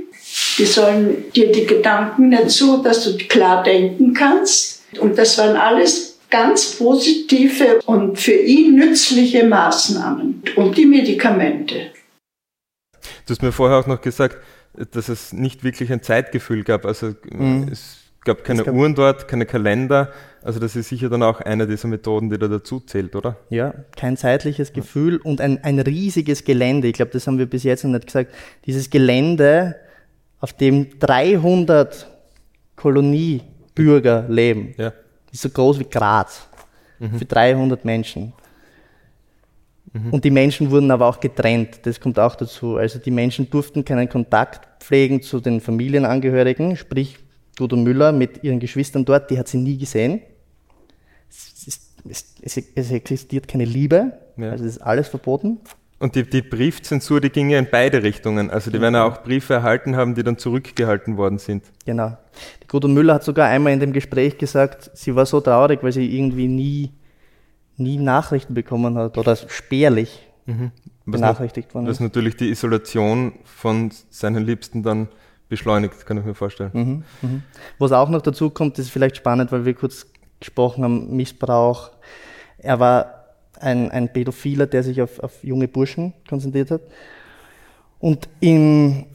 die 0.58 0.66
sollen 0.66 1.32
dir 1.34 1.52
die 1.52 1.66
Gedanken 1.66 2.32
dazu, 2.32 2.82
dass 2.82 3.04
du 3.04 3.18
klar 3.18 3.64
denken 3.64 4.14
kannst. 4.14 4.84
Und 5.00 5.18
das 5.18 5.38
waren 5.38 5.56
alles 5.56 6.18
ganz 6.30 6.78
positive 6.78 7.80
und 7.86 8.20
für 8.20 8.34
ihn 8.34 8.76
nützliche 8.76 9.46
Maßnahmen 9.46 10.44
und 10.56 10.78
die 10.78 10.86
Medikamente. 10.86 11.92
Du 13.26 13.32
hast 13.32 13.42
mir 13.42 13.52
vorher 13.52 13.78
auch 13.78 13.88
noch 13.88 14.02
gesagt, 14.02 14.38
dass 14.92 15.10
es 15.10 15.34
nicht 15.34 15.64
wirklich 15.64 15.92
ein 15.92 16.02
Zeitgefühl 16.02 16.64
gab. 16.64 16.86
Also 16.86 17.14
mhm. 17.30 17.70
es 17.72 17.98
gab 18.24 18.44
keine 18.44 18.62
es 18.62 18.66
gab 18.66 18.76
Uhren 18.76 18.96
dort, 18.96 19.28
keine 19.28 19.46
Kalender. 19.46 20.12
Also 20.44 20.60
das 20.60 20.76
ist 20.76 20.90
sicher 20.90 21.10
dann 21.10 21.24
auch 21.24 21.42
eine 21.42 21.68
dieser 21.68 21.88
Methoden, 21.88 22.30
die 22.30 22.38
da 22.38 22.48
dazu 22.48 22.80
zählt, 22.80 23.16
oder? 23.16 23.38
Ja, 23.50 23.74
kein 23.96 24.18
zeitliches 24.18 24.74
Gefühl 24.74 25.18
und 25.18 25.42
ein, 25.42 25.64
ein 25.64 25.80
riesiges 25.80 26.46
Gelände. 26.46 26.88
Ich 26.88 26.94
glaube, 26.94 27.12
das 27.12 27.28
haben 27.28 27.38
wir 27.38 27.48
bis 27.48 27.64
jetzt 27.64 27.84
noch 27.84 27.92
nicht 27.92 28.08
gesagt. 28.08 28.34
Dieses 28.66 28.90
Gelände 28.90 29.76
auf 30.40 30.54
dem 30.54 31.00
300 31.00 32.08
Koloniebürger 32.76 34.26
leben. 34.30 34.74
Ja. 34.78 34.94
ist 35.32 35.42
so 35.42 35.50
groß 35.50 35.80
wie 35.80 35.86
Graz. 35.86 36.48
Mhm. 37.00 37.20
Für 37.20 37.26
300 37.26 37.86
Menschen. 37.86 38.34
Mhm. 39.94 40.14
Und 40.14 40.26
die 40.26 40.32
Menschen 40.32 40.72
wurden 40.72 40.92
aber 40.92 41.08
auch 41.08 41.20
getrennt. 41.20 41.80
Das 41.84 42.00
kommt 42.00 42.20
auch 42.20 42.36
dazu. 42.36 42.78
Also 42.78 43.00
die 43.00 43.12
Menschen 43.12 43.50
durften 43.50 43.84
keinen 43.84 44.10
Kontakt 44.10 44.84
pflegen 44.84 45.22
zu 45.22 45.40
den 45.40 45.62
Familienangehörigen, 45.62 46.76
sprich 46.76 47.18
Gudrun 47.58 47.84
Müller 47.84 48.12
mit 48.12 48.44
ihren 48.44 48.60
Geschwistern 48.60 49.04
dort, 49.04 49.32
die 49.32 49.40
hat 49.40 49.48
sie 49.48 49.58
nie 49.58 49.78
gesehen. 49.78 50.22
Es, 51.30 51.68
es, 52.06 52.36
es, 52.42 52.58
es 52.76 52.92
existiert 52.92 53.48
keine 53.48 53.66
Liebe, 53.66 54.14
ja. 54.38 54.52
also 54.52 54.64
es 54.64 54.78
ist 54.78 54.82
alles 54.82 55.08
verboten. 55.08 55.60
Und 56.00 56.14
die, 56.14 56.24
die 56.24 56.44
Briefzensur, 56.44 57.22
die 57.22 57.32
ging 57.32 57.50
ja 57.50 57.58
in 57.58 57.68
beide 57.72 58.04
Richtungen. 58.04 58.52
Also 58.52 58.70
die 58.70 58.78
mhm. 58.78 58.82
werden 58.84 58.96
ja 58.96 59.04
auch 59.06 59.24
Briefe 59.24 59.56
erhalten 59.56 59.96
haben, 59.96 60.14
die 60.14 60.24
dann 60.24 60.38
zurückgehalten 60.38 61.18
worden 61.18 61.40
sind. 61.40 61.64
Genau. 61.86 62.18
Die 62.62 62.68
Gudrun 62.68 62.94
Müller 62.94 63.16
hat 63.16 63.24
sogar 63.24 63.48
einmal 63.48 63.74
in 63.74 63.80
dem 63.80 63.94
Gespräch 63.94 64.38
gesagt, 64.38 64.92
sie 64.94 65.16
war 65.16 65.26
so 65.26 65.42
traurig, 65.42 65.82
weil 65.82 65.92
sie 65.92 66.16
irgendwie 66.16 66.48
nie, 66.48 66.92
nie 67.78 67.98
Nachrichten 67.98 68.54
bekommen 68.54 68.96
hat 68.98 69.18
oder 69.18 69.36
spärlich 69.36 70.28
mhm. 70.46 70.72
benachrichtigt 71.06 71.74
worden 71.74 71.88
ist. 71.88 71.94
Was 71.94 72.00
natürlich 72.00 72.38
die 72.38 72.50
Isolation 72.50 73.34
von 73.44 73.92
seinen 74.12 74.46
Liebsten 74.46 74.84
dann 74.84 75.08
beschleunigt, 75.50 76.06
kann 76.06 76.18
ich 76.18 76.26
mir 76.26 76.36
vorstellen. 76.36 76.72
Mhm. 76.74 77.04
Mhm. 77.22 77.44
Was 77.80 77.92
auch 77.92 78.10
noch 78.10 78.22
dazu 78.22 78.52
kommt, 78.52 78.78
ist 78.78 78.92
vielleicht 78.92 79.18
spannend, 79.18 79.52
weil 79.52 79.66
wir 79.66 79.74
kurz 79.74 80.06
gesprochen 80.40 80.84
haben, 80.84 81.16
Missbrauch. 81.16 81.90
Er 82.60 82.80
war 82.80 83.17
ein, 83.62 83.92
ein 83.92 84.12
Pädophiler, 84.12 84.68
der 84.68 84.84
sich 84.84 85.02
auf, 85.02 85.20
auf 85.20 85.44
junge 85.44 85.68
Burschen 85.68 86.14
konzentriert 86.28 86.72
hat. 86.72 86.82
Und 88.00 88.30
im 88.40 89.06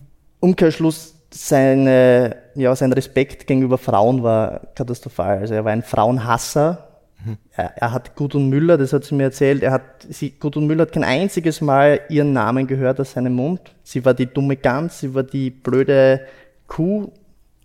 Umkehrschluss 0.41 1.15
seine, 1.31 2.37
ja, 2.55 2.75
sein 2.77 2.93
Respekt 2.93 3.47
gegenüber 3.47 3.79
Frauen 3.79 4.23
war 4.23 4.61
katastrophal. 4.75 5.39
Also 5.39 5.55
er 5.55 5.65
war 5.65 5.73
ein 5.73 5.83
Frauenhasser. 5.83 6.89
Mhm. 7.25 7.39
Er, 7.53 7.77
er, 7.77 7.93
hat 7.93 8.17
Gudrun 8.17 8.49
Müller, 8.49 8.77
das 8.77 8.93
hat 8.93 9.05
sie 9.05 9.15
mir 9.15 9.25
erzählt, 9.25 9.63
er 9.63 9.73
hat, 9.73 9.83
sie, 10.09 10.31
Gudrun 10.33 10.67
Müller 10.67 10.83
hat 10.83 10.93
kein 10.93 11.05
einziges 11.05 11.61
Mal 11.61 12.01
ihren 12.09 12.33
Namen 12.33 12.67
gehört 12.67 13.01
aus 13.01 13.13
seinem 13.13 13.35
Mund. 13.35 13.61
Sie 13.83 14.05
war 14.05 14.15
die 14.15 14.27
dumme 14.27 14.57
Gans, 14.57 15.01
sie 15.01 15.15
war 15.15 15.23
die 15.23 15.51
blöde 15.51 16.27
Kuh. 16.67 17.13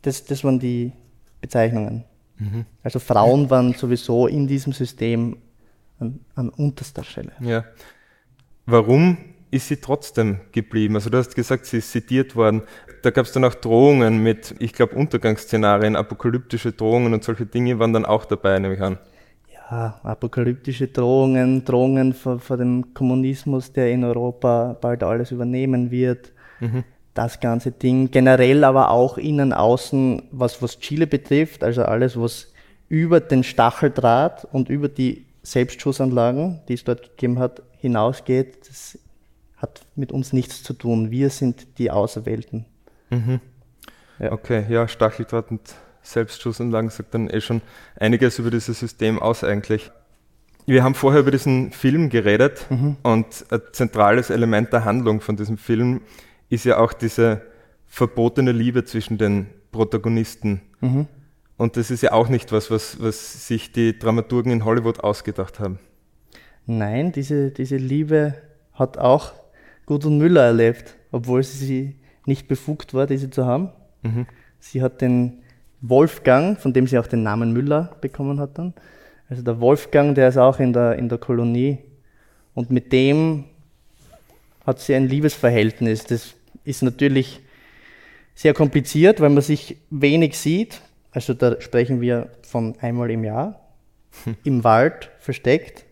Das, 0.04 0.24
das 0.26 0.44
waren 0.44 0.60
die 0.60 0.94
Bezeichnungen. 1.42 2.06
Mhm. 2.38 2.66
Also 2.84 3.00
Frauen 3.00 3.50
waren 3.50 3.74
sowieso 3.74 4.28
in 4.28 4.48
diesem 4.48 4.74
System 4.74 5.38
an, 6.00 6.20
an 6.36 6.50
unterster 6.50 7.04
Stelle. 7.04 7.32
Ja. 7.40 7.66
Warum 8.66 9.18
ist 9.52 9.68
sie 9.68 9.78
trotzdem 9.78 10.42
geblieben? 10.52 10.96
Also 10.96 11.10
du 11.10 11.18
hast 11.18 11.36
gesagt, 11.36 11.66
sie 11.66 11.78
ist 11.78 11.92
zitiert 11.92 12.36
worden. 12.36 12.64
Da 13.02 13.12
gab 13.12 13.26
es 13.26 13.32
dann 13.32 13.46
auch 13.46 13.54
Drohungen 13.54 14.22
mit, 14.22 14.56
ich 14.60 14.74
glaube, 14.74 14.96
Untergangsszenarien, 14.96 15.96
apokalyptische 15.96 16.74
Drohungen 16.74 17.14
und 17.14 17.24
solche 17.24 17.46
Dinge 17.46 17.80
waren 17.80 17.94
dann 17.94 18.06
auch 18.06 18.26
dabei, 18.26 18.60
nehme 18.60 18.76
ich 18.76 18.82
an. 18.82 18.98
Ja, 19.54 20.00
apokalyptische 20.04 20.88
Drohungen, 20.88 21.64
Drohungen 21.64 22.14
vor, 22.14 22.40
vor 22.40 22.58
dem 22.58 22.94
Kommunismus, 22.94 23.72
der 23.72 23.92
in 23.92 24.04
Europa 24.04 24.78
bald 24.80 25.04
alles 25.04 25.32
übernehmen 25.32 25.92
wird. 25.92 26.32
Mhm. 26.60 26.84
Das 27.14 27.40
ganze 27.40 27.72
Ding. 27.72 28.12
Generell 28.12 28.64
aber 28.64 28.92
auch 28.92 29.18
innen, 29.18 29.52
außen, 29.52 30.24
was, 30.32 30.62
was 30.62 30.80
Chile 30.80 31.08
betrifft, 31.08 31.64
also 31.64 31.84
alles, 31.84 32.20
was 32.20 32.54
über 32.90 33.20
den 33.20 33.44
Stacheldraht 33.44 34.48
und 34.52 34.70
über 34.70 34.88
die 34.88 35.27
Selbstschussanlagen, 35.48 36.60
die 36.68 36.74
es 36.74 36.84
dort 36.84 37.04
gegeben 37.04 37.40
hat, 37.40 37.62
hinausgeht, 37.78 38.68
das 38.68 39.00
hat 39.56 39.88
mit 39.96 40.12
uns 40.12 40.34
nichts 40.34 40.62
zu 40.62 40.74
tun. 40.74 41.10
Wir 41.10 41.30
sind 41.30 41.80
die 41.80 41.90
Auserwählten. 41.90 42.66
Mhm. 43.10 43.40
Ja. 44.20 44.34
Okay, 44.34 44.66
ja, 44.68 44.90
Stacheldraht 44.90 45.50
und 45.50 45.62
Selbstschussanlagen 46.02 46.90
sagt 46.90 47.14
dann 47.14 47.30
eh 47.30 47.40
schon 47.40 47.62
einiges 47.98 48.40
über 48.40 48.52
dieses 48.52 48.78
System 48.78 49.20
aus 49.20 49.46
eigentlich. 49.46 49.90
Wir 50.66 50.84
haben 50.84 50.96
vorher 50.96 51.22
über 51.22 51.32
diesen 51.32 51.72
Film 51.72 52.10
geredet 52.10 52.66
mhm. 52.70 52.98
und 53.04 53.46
ein 53.50 53.62
zentrales 53.72 54.30
Element 54.30 54.74
der 54.74 54.84
Handlung 54.84 55.22
von 55.22 55.38
diesem 55.38 55.58
Film 55.58 56.02
ist 56.50 56.66
ja 56.66 56.78
auch 56.78 56.92
diese 56.92 57.42
verbotene 57.88 58.52
Liebe 58.52 58.84
zwischen 58.84 59.18
den 59.18 59.48
Protagonisten. 59.72 60.62
Mhm. 60.82 61.08
Und 61.58 61.76
das 61.76 61.90
ist 61.90 62.04
ja 62.04 62.12
auch 62.12 62.30
nicht 62.30 62.52
was, 62.52 62.70
was, 62.70 63.02
was 63.02 63.48
sich 63.48 63.72
die 63.72 63.98
Dramaturgen 63.98 64.52
in 64.52 64.64
Hollywood 64.64 65.00
ausgedacht 65.00 65.60
haben. 65.60 65.80
Nein, 66.68 67.12
diese, 67.12 67.50
diese 67.52 67.78
Liebe 67.78 68.36
hat 68.74 68.98
auch 68.98 69.34
Gudrun 69.86 70.18
Müller 70.18 70.44
erlebt, 70.44 70.96
obwohl 71.12 71.42
sie 71.44 71.96
nicht 72.26 72.48
befugt 72.48 72.94
war, 72.94 73.08
diese 73.08 73.30
zu 73.30 73.46
haben. 73.46 73.70
Mhm. 74.04 74.28
Sie 74.60 74.82
hat 74.82 75.02
den 75.02 75.40
Wolfgang, 75.82 76.60
von 76.60 76.74
dem 76.74 76.86
sie 76.88 77.00
auch 77.00 77.08
den 77.08 77.24
Namen 77.24 77.54
Müller 77.54 77.96
bekommen 78.02 78.40
hat 78.40 78.58
dann. 78.58 78.74
Also 79.30 79.42
der 79.44 79.60
Wolfgang, 79.60 80.14
der 80.16 80.30
ist 80.30 80.38
auch 80.38 80.60
in 80.60 80.74
der, 80.74 80.98
in 80.98 81.10
der 81.10 81.18
Kolonie. 81.18 81.80
Und 82.54 82.70
mit 82.70 82.92
dem 82.92 83.46
hat 84.66 84.80
sie 84.80 84.96
ein 84.96 85.08
Liebesverhältnis. 85.08 86.06
Das 86.06 86.36
ist 86.64 86.84
natürlich 86.84 87.40
sehr 88.36 88.54
kompliziert, 88.54 89.22
weil 89.22 89.30
man 89.30 89.42
sich 89.42 89.78
wenig 89.90 90.38
sieht. 90.38 90.82
Also 91.12 91.34
da 91.34 91.60
sprechen 91.62 92.02
wir 92.02 92.30
von 92.42 92.78
einmal 92.80 93.10
im 93.12 93.24
Jahr, 93.24 93.60
im 94.44 94.64
Wald 94.64 95.10
versteckt. 95.20 95.86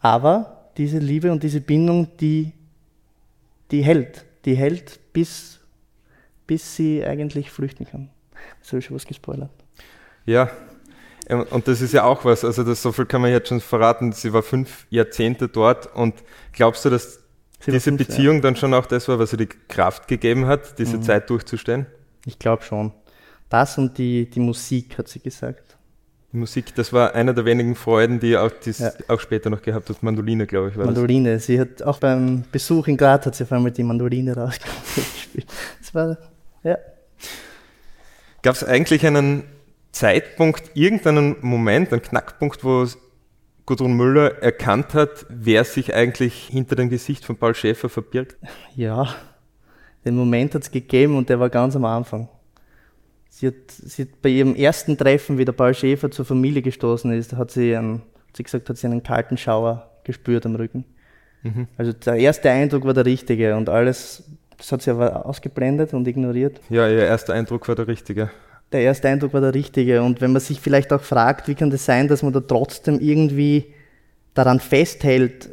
Aber 0.00 0.70
diese 0.76 0.98
Liebe 0.98 1.32
und 1.32 1.42
diese 1.42 1.60
Bindung, 1.60 2.08
die, 2.18 2.52
die 3.70 3.82
hält. 3.82 4.24
Die 4.44 4.54
hält 4.54 5.00
bis, 5.12 5.58
bis 6.46 6.76
sie 6.76 7.04
eigentlich 7.04 7.50
flüchten 7.50 7.84
kann. 7.84 8.10
So 8.62 8.76
ist 8.76 8.84
schon 8.84 8.96
was 8.96 9.06
gespoilert. 9.06 9.50
Ja, 10.24 10.50
ähm, 11.28 11.44
und 11.50 11.68
das 11.68 11.80
ist 11.80 11.92
ja 11.92 12.04
auch 12.04 12.24
was, 12.24 12.44
also 12.44 12.64
das, 12.64 12.82
so 12.82 12.92
viel 12.92 13.06
kann 13.06 13.20
man 13.20 13.30
jetzt 13.30 13.48
schon 13.48 13.60
verraten, 13.60 14.12
sie 14.12 14.32
war 14.32 14.42
fünf 14.42 14.86
Jahrzehnte 14.90 15.48
dort 15.48 15.94
und 15.94 16.14
glaubst 16.52 16.84
du, 16.84 16.90
dass 16.90 17.20
sie 17.60 17.72
diese 17.72 17.80
fünf, 17.80 17.98
Beziehung 18.06 18.36
ja. 18.36 18.42
dann 18.42 18.56
schon 18.56 18.74
auch 18.74 18.86
das 18.86 19.08
war, 19.08 19.18
was 19.18 19.32
ihr 19.32 19.38
die 19.38 19.48
Kraft 19.68 20.08
gegeben 20.08 20.46
hat, 20.46 20.78
diese 20.78 20.96
mhm. 20.96 21.02
Zeit 21.02 21.28
durchzustehen? 21.30 21.86
Ich 22.24 22.38
glaube 22.38 22.62
schon. 22.62 22.92
Das 23.48 23.78
und 23.78 23.96
die, 23.98 24.28
die 24.28 24.40
Musik, 24.40 24.98
hat 24.98 25.08
sie 25.08 25.20
gesagt. 25.20 25.76
Die 26.32 26.36
Musik, 26.36 26.74
das 26.74 26.92
war 26.92 27.14
einer 27.14 27.32
der 27.32 27.46
wenigen 27.46 27.74
Freuden, 27.74 28.20
die 28.20 28.36
auch, 28.36 28.50
ja. 28.64 28.92
auch 29.08 29.20
später 29.20 29.48
noch 29.48 29.62
gehabt 29.62 29.88
hat. 29.88 30.02
Mandoline, 30.02 30.46
glaube 30.46 30.68
ich, 30.68 30.76
war 30.76 30.84
Mandoline. 30.84 31.34
Das. 31.34 31.46
Sie 31.46 31.58
hat 31.58 31.82
auch 31.82 31.98
beim 31.98 32.44
Besuch 32.52 32.86
in 32.88 32.98
Graz 32.98 33.24
hat 33.24 33.34
sie 33.34 33.44
auf 33.44 33.52
einmal 33.52 33.70
die 33.70 33.82
Mandoline 33.82 34.36
rausgespielt. 34.36 35.46
Das 35.80 35.94
war, 35.94 36.18
ja. 36.64 36.76
Gab 38.42 38.54
es 38.54 38.62
eigentlich 38.62 39.06
einen 39.06 39.44
Zeitpunkt, 39.90 40.70
irgendeinen 40.74 41.36
Moment, 41.40 41.92
einen 41.92 42.02
Knackpunkt, 42.02 42.62
wo 42.62 42.86
Gudrun 43.64 43.94
Müller 43.94 44.42
erkannt 44.42 44.92
hat, 44.92 45.24
wer 45.30 45.64
sich 45.64 45.94
eigentlich 45.94 46.48
hinter 46.50 46.76
dem 46.76 46.90
Gesicht 46.90 47.24
von 47.24 47.36
Paul 47.36 47.54
Schäfer 47.54 47.88
verbirgt? 47.88 48.36
Ja, 48.74 49.14
den 50.04 50.14
Moment 50.14 50.54
hat 50.54 50.62
es 50.62 50.70
gegeben 50.70 51.16
und 51.16 51.30
der 51.30 51.40
war 51.40 51.48
ganz 51.48 51.74
am 51.74 51.86
Anfang. 51.86 52.28
Sie 53.38 53.46
hat, 53.46 53.70
sie 53.70 54.02
hat 54.02 54.20
bei 54.20 54.30
ihrem 54.30 54.56
ersten 54.56 54.98
Treffen, 54.98 55.38
wie 55.38 55.44
der 55.44 55.52
Paul 55.52 55.72
Schäfer 55.72 56.10
zur 56.10 56.24
Familie 56.24 56.60
gestoßen 56.60 57.12
ist, 57.12 57.34
hat 57.34 57.52
sie, 57.52 57.76
einen, 57.76 58.02
hat 58.26 58.36
sie 58.36 58.42
gesagt, 58.42 58.68
hat 58.68 58.76
sie 58.76 58.88
einen 58.88 59.04
kalten 59.04 59.36
Schauer 59.36 59.92
gespürt 60.02 60.44
am 60.44 60.56
Rücken. 60.56 60.84
Mhm. 61.44 61.68
Also 61.76 61.92
der 61.92 62.14
erste 62.14 62.50
Eindruck 62.50 62.84
war 62.84 62.94
der 62.94 63.06
richtige 63.06 63.54
und 63.54 63.68
alles, 63.68 64.24
das 64.56 64.72
hat 64.72 64.82
sie 64.82 64.90
aber 64.90 65.24
ausgeblendet 65.24 65.94
und 65.94 66.08
ignoriert. 66.08 66.60
Ja, 66.68 66.88
ihr 66.88 67.04
erster 67.04 67.32
Eindruck 67.32 67.68
war 67.68 67.76
der 67.76 67.86
richtige. 67.86 68.28
Der 68.72 68.80
erste 68.80 69.08
Eindruck 69.08 69.32
war 69.32 69.40
der 69.40 69.54
richtige 69.54 70.02
und 70.02 70.20
wenn 70.20 70.32
man 70.32 70.40
sich 70.40 70.60
vielleicht 70.60 70.92
auch 70.92 71.02
fragt, 71.02 71.46
wie 71.46 71.54
kann 71.54 71.70
das 71.70 71.84
sein, 71.84 72.08
dass 72.08 72.24
man 72.24 72.32
da 72.32 72.40
trotzdem 72.40 72.98
irgendwie 72.98 73.72
daran 74.34 74.58
festhält, 74.58 75.50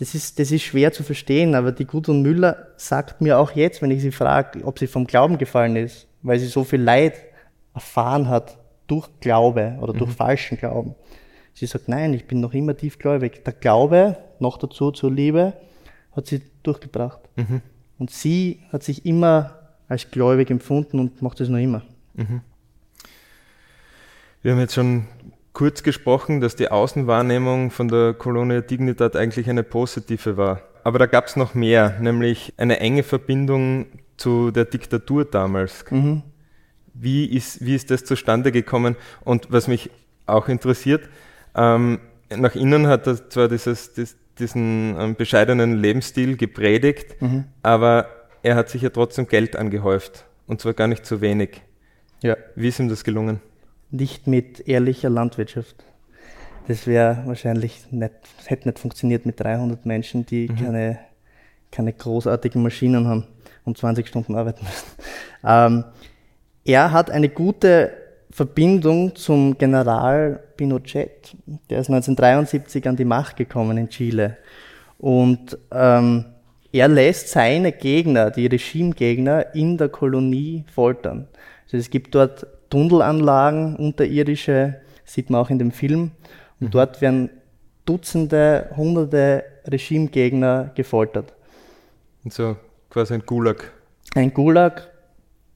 das 0.00 0.16
ist, 0.16 0.40
das 0.40 0.50
ist 0.50 0.62
schwer 0.62 0.90
zu 0.90 1.04
verstehen, 1.04 1.54
aber 1.54 1.70
die 1.70 1.84
Gudrun 1.84 2.22
Müller 2.22 2.70
sagt 2.76 3.20
mir 3.20 3.38
auch 3.38 3.52
jetzt, 3.52 3.82
wenn 3.82 3.92
ich 3.92 4.02
sie 4.02 4.10
frage, 4.10 4.64
ob 4.64 4.80
sie 4.80 4.88
vom 4.88 5.06
Glauben 5.06 5.38
gefallen 5.38 5.76
ist, 5.76 6.08
weil 6.24 6.40
sie 6.40 6.46
so 6.46 6.64
viel 6.64 6.80
Leid 6.80 7.14
erfahren 7.74 8.28
hat 8.28 8.58
durch 8.88 9.08
Glaube 9.20 9.78
oder 9.80 9.92
durch 9.92 10.10
mhm. 10.10 10.14
falschen 10.14 10.58
Glauben. 10.58 10.96
Sie 11.52 11.66
sagt, 11.66 11.88
nein, 11.88 12.12
ich 12.14 12.26
bin 12.26 12.40
noch 12.40 12.52
immer 12.52 12.76
tiefgläubig. 12.76 13.44
Der 13.44 13.52
Glaube, 13.52 14.18
noch 14.40 14.58
dazu 14.58 14.90
zur 14.90 15.12
Liebe, 15.12 15.52
hat 16.12 16.26
sie 16.26 16.42
durchgebracht. 16.64 17.20
Mhm. 17.36 17.60
Und 17.98 18.10
sie 18.10 18.60
hat 18.72 18.82
sich 18.82 19.06
immer 19.06 19.58
als 19.86 20.10
gläubig 20.10 20.50
empfunden 20.50 20.98
und 20.98 21.22
macht 21.22 21.40
es 21.40 21.48
noch 21.48 21.58
immer. 21.58 21.82
Mhm. 22.14 22.40
Wir 24.42 24.52
haben 24.52 24.60
jetzt 24.60 24.74
schon 24.74 25.06
kurz 25.52 25.82
gesprochen, 25.82 26.40
dass 26.40 26.56
die 26.56 26.70
Außenwahrnehmung 26.70 27.70
von 27.70 27.88
der 27.88 28.14
Colonia 28.14 28.60
Dignidad 28.60 29.14
eigentlich 29.14 29.48
eine 29.48 29.62
positive 29.62 30.36
war. 30.36 30.62
Aber 30.82 30.98
da 30.98 31.06
gab 31.06 31.26
es 31.26 31.36
noch 31.36 31.54
mehr, 31.54 31.98
nämlich 32.00 32.52
eine 32.56 32.80
enge 32.80 33.02
Verbindung 33.02 33.86
zu 34.16 34.50
der 34.50 34.64
Diktatur 34.64 35.24
damals. 35.24 35.84
Mhm. 35.90 36.22
Wie, 36.94 37.26
ist, 37.26 37.64
wie 37.64 37.74
ist 37.74 37.90
das 37.90 38.04
zustande 38.04 38.52
gekommen? 38.52 38.96
Und 39.24 39.50
was 39.50 39.66
mich 39.66 39.90
auch 40.26 40.48
interessiert, 40.48 41.08
ähm, 41.54 42.00
nach 42.34 42.54
innen 42.54 42.86
hat 42.86 43.06
er 43.06 43.28
zwar 43.28 43.48
dieses, 43.48 43.94
das, 43.94 44.16
diesen 44.38 44.96
ähm, 44.98 45.14
bescheidenen 45.16 45.76
Lebensstil 45.76 46.36
gepredigt, 46.36 47.20
mhm. 47.20 47.44
aber 47.62 48.08
er 48.42 48.56
hat 48.56 48.68
sich 48.68 48.82
ja 48.82 48.90
trotzdem 48.90 49.26
Geld 49.26 49.56
angehäuft. 49.56 50.24
Und 50.46 50.60
zwar 50.60 50.74
gar 50.74 50.86
nicht 50.86 51.06
zu 51.06 51.20
wenig. 51.20 51.62
Ja. 52.22 52.36
Wie 52.54 52.68
ist 52.68 52.78
ihm 52.78 52.88
das 52.88 53.02
gelungen? 53.02 53.40
Nicht 53.90 54.26
mit 54.26 54.68
ehrlicher 54.68 55.10
Landwirtschaft. 55.10 55.76
Das 56.68 56.86
wäre 56.86 57.22
wahrscheinlich 57.26 57.90
nicht, 57.90 58.14
hätte 58.46 58.68
nicht 58.68 58.78
funktioniert 58.78 59.26
mit 59.26 59.40
300 59.40 59.84
Menschen, 59.84 60.26
die 60.26 60.48
mhm. 60.48 60.56
keine, 60.56 60.98
keine 61.70 61.92
großartigen 61.92 62.62
Maschinen 62.62 63.06
haben 63.06 63.26
und 63.64 63.78
20 63.78 64.06
Stunden 64.06 64.34
arbeiten 64.34 64.64
müssen. 64.64 64.86
Ähm, 65.46 65.84
er 66.64 66.92
hat 66.92 67.10
eine 67.10 67.28
gute 67.28 67.92
Verbindung 68.30 69.14
zum 69.14 69.58
General 69.58 70.42
Pinochet. 70.56 71.36
Der 71.68 71.80
ist 71.80 71.90
1973 71.90 72.88
an 72.88 72.96
die 72.96 73.04
Macht 73.04 73.36
gekommen 73.36 73.76
in 73.76 73.90
Chile. 73.90 74.38
Und 74.98 75.58
ähm, 75.70 76.24
er 76.72 76.88
lässt 76.88 77.28
seine 77.28 77.70
Gegner, 77.70 78.30
die 78.30 78.46
Regimegegner, 78.46 79.54
in 79.54 79.76
der 79.76 79.88
Kolonie 79.90 80.64
foltern. 80.74 81.28
Also 81.66 81.76
es 81.76 81.90
gibt 81.90 82.14
dort 82.14 82.46
Tunnelanlagen, 82.70 83.76
unterirdische, 83.76 84.80
sieht 85.04 85.30
man 85.30 85.42
auch 85.42 85.50
in 85.50 85.58
dem 85.58 85.70
Film. 85.70 86.10
Und 86.58 86.68
mhm. 86.68 86.70
dort 86.70 87.00
werden 87.00 87.30
Dutzende, 87.84 88.70
Hunderte 88.76 89.44
Regimegegner 89.66 90.72
gefoltert. 90.74 91.34
Und 92.24 92.32
so 92.32 92.56
quasi 92.94 93.14
ein 93.14 93.26
Gulag. 93.26 93.72
Ein 94.14 94.32
Gulag, 94.32 94.88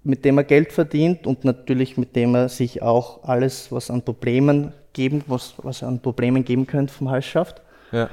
mit 0.03 0.24
dem 0.24 0.38
er 0.38 0.44
Geld 0.44 0.72
verdient 0.72 1.24
und 1.24 1.44
natürlich 1.44 1.96
mit 1.96 2.16
dem 2.16 2.35
er 2.35 2.48
sich 2.48 2.83
auch 2.83 3.22
alles, 3.22 3.70
was 3.70 3.90
an 3.90 4.03
Problemen 4.03 4.72
geben, 4.92 5.22
was, 5.29 5.55
was 5.59 5.85
an 5.85 6.03
Problemen 6.03 6.44
geben 6.44 6.66
könnte, 6.66 6.92
vom 6.92 7.09
Hals 7.11 7.27
schafft. 7.27 7.62
Ja. 7.92 8.11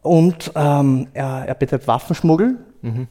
Und 0.00 0.52
ähm, 0.54 1.08
er, 1.12 1.44
er 1.46 1.54
betreibt 1.54 1.86
Waffenschmuggel. 1.86 2.56
Mhm. 2.80 3.08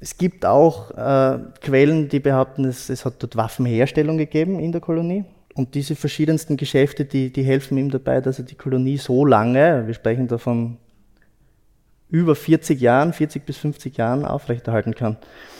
Es 0.00 0.18
gibt 0.18 0.44
auch 0.44 0.90
äh, 0.90 1.38
Quellen, 1.62 2.10
die 2.10 2.20
behaupten, 2.20 2.66
es, 2.66 2.90
es 2.90 3.06
hat 3.06 3.22
dort 3.22 3.36
Waffenherstellung 3.36 4.18
gegeben 4.18 4.60
in 4.60 4.70
der 4.70 4.82
Kolonie. 4.82 5.24
Und 5.54 5.74
diese 5.74 5.96
verschiedensten 5.96 6.58
Geschäfte, 6.58 7.06
die, 7.06 7.32
die 7.32 7.42
helfen 7.42 7.78
ihm 7.78 7.90
dabei, 7.90 8.20
dass 8.20 8.38
er 8.38 8.44
die 8.44 8.54
Kolonie 8.54 8.98
so 8.98 9.24
lange, 9.24 9.86
wir 9.86 9.94
sprechen 9.94 10.28
davon 10.28 10.76
über 12.12 12.36
40 12.36 12.80
Jahren, 12.80 13.12
40 13.12 13.44
bis 13.44 13.56
50 13.56 13.96
Jahren 13.96 14.24
aufrechterhalten 14.24 14.94
kann. 14.94 15.16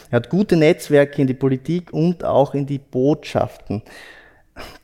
Er 0.09 0.17
hat 0.17 0.29
gute 0.29 0.55
Netzwerke 0.55 1.19
in 1.19 1.27
die 1.27 1.33
Politik 1.33 1.91
und 1.91 2.23
auch 2.23 2.53
in 2.53 2.67
die 2.67 2.77
Botschaften. 2.77 3.81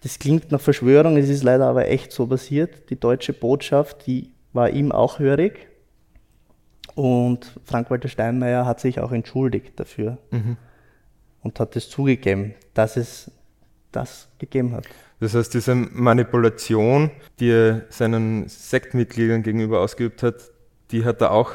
Das 0.01 0.17
klingt 0.17 0.51
nach 0.51 0.60
Verschwörung, 0.60 1.15
es 1.15 1.29
ist 1.29 1.43
leider 1.43 1.67
aber 1.67 1.88
echt 1.88 2.12
so 2.12 2.25
passiert. 2.25 2.89
Die 2.89 2.99
deutsche 2.99 3.34
Botschaft, 3.34 4.08
die 4.08 4.32
war 4.51 4.71
ihm 4.71 4.91
auch 4.91 5.19
hörig. 5.19 5.67
Und 6.95 7.53
Frank-Walter 7.65 8.10
Steinmeier 8.10 8.65
hat 8.65 8.79
sich 8.79 8.99
auch 8.99 9.12
entschuldigt 9.12 9.79
dafür 9.79 10.17
mhm. 10.32 10.58
und 11.43 11.60
hat 11.60 11.75
es 11.75 11.88
zugegeben, 11.88 12.55
dass 12.73 12.97
es 12.97 13.32
das 13.91 14.27
gegeben 14.39 14.73
hat. 14.73 14.86
Das 15.19 15.36
heißt, 15.36 15.53
diese 15.53 15.75
Manipulation, 15.75 17.12
die 17.39 17.51
er 17.51 17.86
seinen 17.89 18.47
Sektmitgliedern 18.47 19.43
gegenüber 19.43 19.82
ausgeübt 19.82 20.23
hat, 20.23 20.49
die 20.91 21.06
hat 21.06 21.21
er 21.21 21.32
auch 21.32 21.52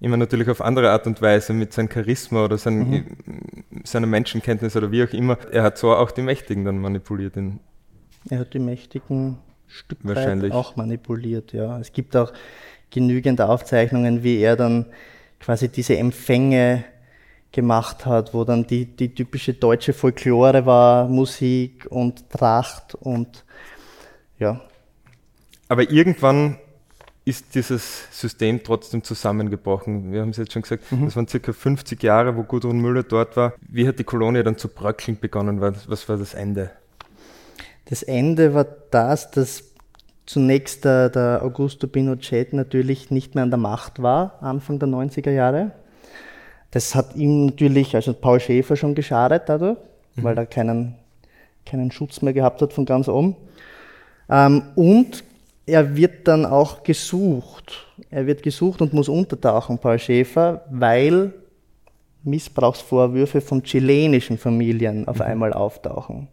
immer 0.00 0.16
natürlich 0.16 0.48
auf 0.48 0.60
andere 0.62 0.90
Art 0.90 1.06
und 1.06 1.20
Weise 1.20 1.52
mit 1.52 1.72
seinem 1.72 1.90
Charisma 1.90 2.44
oder 2.44 2.56
sein, 2.56 2.78
mhm. 2.78 3.04
seiner 3.84 4.06
Menschenkenntnis 4.06 4.74
oder 4.76 4.90
wie 4.90 5.04
auch 5.04 5.12
immer. 5.12 5.38
Er 5.52 5.62
hat 5.62 5.78
so 5.78 5.94
auch 5.94 6.10
die 6.10 6.22
Mächtigen 6.22 6.64
dann 6.64 6.78
manipuliert. 6.78 7.34
er 8.28 8.38
hat 8.38 8.54
die 8.54 8.58
Mächtigen 8.58 9.38
Stück 9.66 9.98
weit 10.02 10.50
auch 10.50 10.74
manipuliert, 10.74 11.52
ja. 11.52 11.78
Es 11.78 11.92
gibt 11.92 12.16
auch 12.16 12.32
genügend 12.90 13.40
Aufzeichnungen, 13.40 14.24
wie 14.24 14.40
er 14.40 14.56
dann 14.56 14.86
quasi 15.38 15.68
diese 15.68 15.96
Empfänge 15.96 16.84
gemacht 17.52 18.04
hat, 18.04 18.34
wo 18.34 18.44
dann 18.44 18.66
die, 18.66 18.84
die 18.84 19.14
typische 19.14 19.54
deutsche 19.54 19.92
Folklore 19.92 20.66
war, 20.66 21.08
Musik 21.08 21.86
und 21.88 22.28
Tracht 22.30 22.94
und 22.96 23.44
ja. 24.38 24.60
Aber 25.68 25.88
irgendwann 25.88 26.58
ist 27.24 27.54
dieses 27.54 28.08
System 28.10 28.62
trotzdem 28.62 29.04
zusammengebrochen. 29.04 30.12
Wir 30.12 30.22
haben 30.22 30.30
es 30.30 30.38
jetzt 30.38 30.52
schon 30.52 30.62
gesagt, 30.62 30.90
mhm. 30.90 31.04
das 31.04 31.16
waren 31.16 31.28
circa 31.28 31.52
50 31.52 32.02
Jahre, 32.02 32.36
wo 32.36 32.42
Gudrun 32.42 32.80
Müller 32.80 33.02
dort 33.02 33.36
war. 33.36 33.54
Wie 33.60 33.86
hat 33.86 33.98
die 33.98 34.04
Kolonie 34.04 34.42
dann 34.42 34.56
zu 34.56 34.68
bröckeln 34.68 35.18
begonnen? 35.20 35.60
Was 35.60 36.08
war 36.08 36.16
das 36.16 36.34
Ende? 36.34 36.70
Das 37.86 38.02
Ende 38.02 38.54
war 38.54 38.66
das, 38.90 39.30
dass 39.30 39.64
zunächst 40.24 40.84
der, 40.84 41.10
der 41.10 41.42
Augusto 41.42 41.88
Pinochet 41.88 42.52
natürlich 42.52 43.10
nicht 43.10 43.34
mehr 43.34 43.44
an 43.44 43.50
der 43.50 43.58
Macht 43.58 44.00
war, 44.00 44.38
Anfang 44.40 44.78
der 44.78 44.88
90er 44.88 45.30
Jahre. 45.30 45.72
Das 46.70 46.94
hat 46.94 47.16
ihm 47.16 47.46
natürlich, 47.46 47.96
also 47.96 48.14
Paul 48.14 48.38
Schäfer 48.38 48.76
schon 48.76 48.94
geschadet 48.94 49.42
dadurch, 49.46 49.76
mhm. 50.14 50.22
weil 50.22 50.38
er 50.38 50.46
keinen, 50.46 50.94
keinen 51.66 51.90
Schutz 51.90 52.22
mehr 52.22 52.32
gehabt 52.32 52.62
hat 52.62 52.72
von 52.72 52.86
ganz 52.86 53.08
oben. 53.08 53.36
Ähm, 54.28 54.62
und 54.76 55.24
er 55.70 55.96
wird 55.96 56.26
dann 56.26 56.44
auch 56.44 56.82
gesucht. 56.82 57.86
Er 58.10 58.26
wird 58.26 58.42
gesucht 58.42 58.82
und 58.82 58.92
muss 58.92 59.08
untertauchen, 59.08 59.78
Paul 59.78 59.98
Schäfer, 59.98 60.64
weil 60.70 61.32
Missbrauchsvorwürfe 62.24 63.40
von 63.40 63.62
chilenischen 63.62 64.36
Familien 64.36 65.06
auf 65.08 65.16
mhm. 65.16 65.22
einmal 65.22 65.52
auftauchen. 65.52 66.28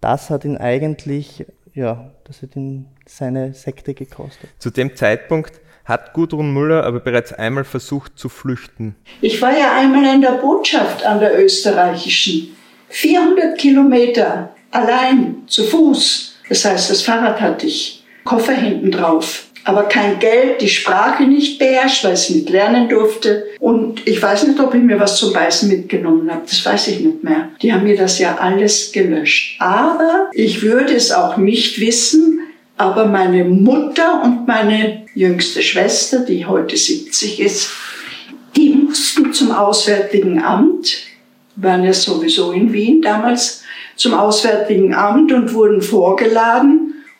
Das 0.00 0.30
hat 0.30 0.44
ihn 0.44 0.56
eigentlich, 0.56 1.46
ja, 1.74 2.10
das 2.24 2.42
hat 2.42 2.56
ihn 2.56 2.86
seine 3.06 3.54
Sekte 3.54 3.94
gekostet. 3.94 4.50
Zu 4.58 4.70
dem 4.70 4.94
Zeitpunkt 4.94 5.60
hat 5.84 6.12
Gudrun 6.12 6.52
Müller 6.52 6.84
aber 6.84 7.00
bereits 7.00 7.32
einmal 7.32 7.64
versucht 7.64 8.18
zu 8.18 8.28
flüchten. 8.28 8.94
Ich 9.22 9.40
war 9.40 9.56
ja 9.56 9.76
einmal 9.76 10.14
in 10.14 10.20
der 10.20 10.32
Botschaft 10.32 11.04
an 11.04 11.18
der 11.18 11.42
österreichischen. 11.42 12.54
400 12.90 13.56
Kilometer 13.58 14.54
allein 14.70 15.44
zu 15.46 15.64
Fuß. 15.64 16.36
Das 16.48 16.64
heißt, 16.64 16.90
das 16.90 17.02
Fahrrad 17.02 17.40
hatte 17.40 17.66
ich. 17.66 17.97
Koffer 18.28 18.52
hinten 18.52 18.90
drauf. 18.90 19.44
Aber 19.64 19.84
kein 19.84 20.18
Geld, 20.18 20.60
die 20.60 20.68
Sprache 20.68 21.24
nicht 21.24 21.58
beherrscht, 21.58 22.04
weil 22.04 22.14
ich 22.14 22.30
nicht 22.30 22.50
lernen 22.50 22.88
durfte. 22.88 23.46
Und 23.58 24.06
ich 24.06 24.22
weiß 24.22 24.46
nicht, 24.46 24.60
ob 24.60 24.74
ich 24.74 24.82
mir 24.82 25.00
was 25.00 25.16
zum 25.16 25.32
Beißen 25.32 25.68
mitgenommen 25.68 26.30
habe. 26.30 26.42
Das 26.46 26.64
weiß 26.64 26.88
ich 26.88 27.00
nicht 27.00 27.24
mehr. 27.24 27.48
Die 27.62 27.72
haben 27.72 27.84
mir 27.84 27.96
das 27.96 28.18
ja 28.18 28.36
alles 28.36 28.92
gelöscht. 28.92 29.56
Aber 29.60 30.28
ich 30.32 30.62
würde 30.62 30.94
es 30.94 31.10
auch 31.10 31.38
nicht 31.38 31.80
wissen. 31.80 32.40
Aber 32.76 33.06
meine 33.06 33.44
Mutter 33.44 34.22
und 34.22 34.46
meine 34.46 35.06
jüngste 35.14 35.62
Schwester, 35.62 36.20
die 36.20 36.46
heute 36.46 36.76
70 36.76 37.40
ist, 37.40 37.70
die 38.56 38.70
mussten 38.70 39.32
zum 39.32 39.52
Auswärtigen 39.52 40.42
Amt, 40.42 40.98
waren 41.56 41.82
ja 41.82 41.92
sowieso 41.92 42.52
in 42.52 42.72
Wien 42.72 43.02
damals, 43.02 43.64
zum 43.96 44.14
Auswärtigen 44.14 44.94
Amt 44.94 45.32
und 45.32 45.52
wurden 45.54 45.82
vorgeladen. 45.82 46.77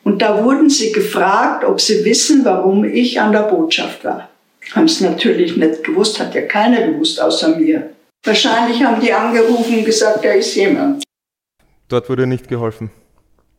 Und 0.09 0.23
da 0.23 0.43
wurden 0.43 0.71
sie 0.71 0.91
gefragt, 0.93 1.65
ob 1.65 1.83
sie 1.83 2.03
wissen, 2.03 2.43
warum 2.43 2.83
ich 2.83 3.21
an 3.21 3.31
der 3.31 3.43
Botschaft 3.43 4.07
war. 4.07 4.31
Haben 4.75 4.87
es 4.87 5.03
natürlich 5.03 5.55
nicht 5.59 5.85
gewusst, 5.85 6.19
hat 6.19 6.35
ja 6.35 6.41
keiner 6.41 6.87
gewusst 6.87 7.21
außer 7.21 7.59
mir. 7.59 7.91
Wahrscheinlich 8.25 8.83
haben 8.83 9.03
die 9.03 9.13
angerufen 9.13 9.81
und 9.81 9.85
gesagt, 9.85 10.25
da 10.25 10.31
ist 10.31 10.55
jemand. 10.55 11.05
Dort 11.89 12.09
wurde 12.09 12.27
nicht 12.27 12.49
geholfen. 12.49 12.91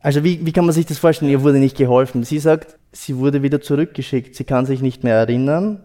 Also 0.00 0.24
wie, 0.24 0.44
wie 0.44 0.50
kann 0.50 0.64
man 0.64 0.74
sich 0.74 0.86
das 0.86 0.98
vorstellen? 0.98 1.30
Ihr 1.30 1.44
wurde 1.44 1.58
nicht 1.58 1.76
geholfen. 1.76 2.24
Sie 2.24 2.40
sagt, 2.40 2.76
sie 2.90 3.16
wurde 3.16 3.44
wieder 3.44 3.60
zurückgeschickt. 3.60 4.34
Sie 4.34 4.42
kann 4.42 4.66
sich 4.66 4.82
nicht 4.82 5.04
mehr 5.04 5.14
erinnern. 5.14 5.84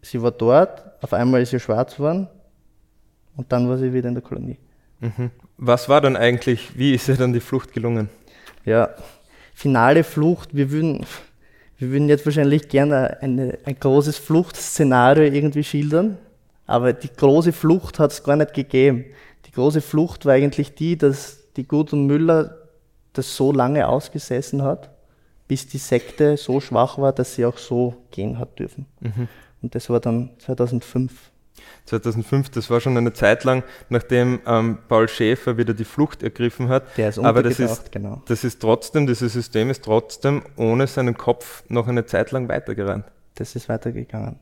Sie 0.00 0.22
war 0.22 0.30
dort. 0.30 0.84
Auf 1.02 1.12
einmal 1.12 1.42
ist 1.42 1.50
sie 1.50 1.58
schwarz 1.58 1.96
geworden. 1.96 2.28
Und 3.36 3.50
dann 3.50 3.68
war 3.68 3.78
sie 3.78 3.92
wieder 3.92 4.10
in 4.10 4.14
der 4.14 4.22
Kolonie. 4.22 4.58
Mhm. 5.00 5.32
Was 5.56 5.88
war 5.88 6.00
dann 6.00 6.16
eigentlich, 6.16 6.78
wie 6.78 6.94
ist 6.94 7.08
ihr 7.08 7.16
dann 7.16 7.32
die 7.32 7.40
Flucht 7.40 7.72
gelungen? 7.72 8.10
Ja, 8.64 8.90
finale 9.54 10.04
Flucht. 10.04 10.54
Wir 10.54 10.70
würden, 10.70 11.06
wir 11.78 11.90
würden 11.90 12.08
jetzt 12.08 12.26
wahrscheinlich 12.26 12.68
gerne 12.68 13.22
eine, 13.22 13.58
ein 13.64 13.78
großes 13.78 14.18
Fluchtszenario 14.18 15.24
irgendwie 15.24 15.64
schildern. 15.64 16.18
Aber 16.66 16.92
die 16.92 17.08
große 17.08 17.52
Flucht 17.52 17.98
hat 17.98 18.12
es 18.12 18.22
gar 18.22 18.36
nicht 18.36 18.52
gegeben. 18.52 19.06
Die 19.46 19.52
große 19.52 19.80
Flucht 19.80 20.26
war 20.26 20.34
eigentlich 20.34 20.74
die, 20.74 20.98
dass 20.98 21.38
die 21.56 21.66
Gudrun 21.66 22.06
Müller 22.06 22.58
das 23.12 23.36
so 23.36 23.52
lange 23.52 23.88
ausgesessen 23.88 24.62
hat, 24.62 24.90
bis 25.46 25.68
die 25.68 25.78
Sekte 25.78 26.36
so 26.36 26.60
schwach 26.60 26.98
war, 26.98 27.12
dass 27.12 27.34
sie 27.34 27.46
auch 27.46 27.58
so 27.58 27.94
gehen 28.10 28.38
hat 28.38 28.58
dürfen. 28.58 28.86
Mhm. 29.00 29.28
Und 29.62 29.74
das 29.74 29.88
war 29.88 30.00
dann 30.00 30.30
2005. 30.38 31.30
2005, 31.86 32.50
das 32.50 32.70
war 32.70 32.80
schon 32.80 32.96
eine 32.96 33.12
Zeit 33.12 33.44
lang, 33.44 33.62
nachdem 33.88 34.40
ähm, 34.46 34.78
Paul 34.88 35.08
Schäfer 35.08 35.56
wieder 35.56 35.74
die 35.74 35.84
Flucht 35.84 36.22
ergriffen 36.22 36.68
hat. 36.68 36.84
Der 36.96 37.08
ist 37.08 37.18
Aber 37.18 37.42
das 37.42 37.58
ist, 37.58 37.92
genau. 37.92 38.22
das 38.26 38.44
ist 38.44 38.60
trotzdem, 38.60 39.06
dieses 39.06 39.32
System 39.32 39.70
ist 39.70 39.84
trotzdem 39.84 40.42
ohne 40.56 40.86
seinen 40.86 41.16
Kopf 41.16 41.64
noch 41.68 41.88
eine 41.88 42.06
Zeit 42.06 42.30
lang 42.30 42.48
weitergerannt. 42.48 43.04
Das 43.34 43.56
ist 43.56 43.68
weitergegangen. 43.68 44.38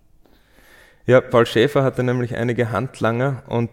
Ja, 1.07 1.21
Paul 1.21 1.47
Schäfer 1.47 1.83
hatte 1.83 2.05
nämlich 2.05 2.37
einige 2.37 2.71
Handlanger 2.71 3.43
und 3.49 3.71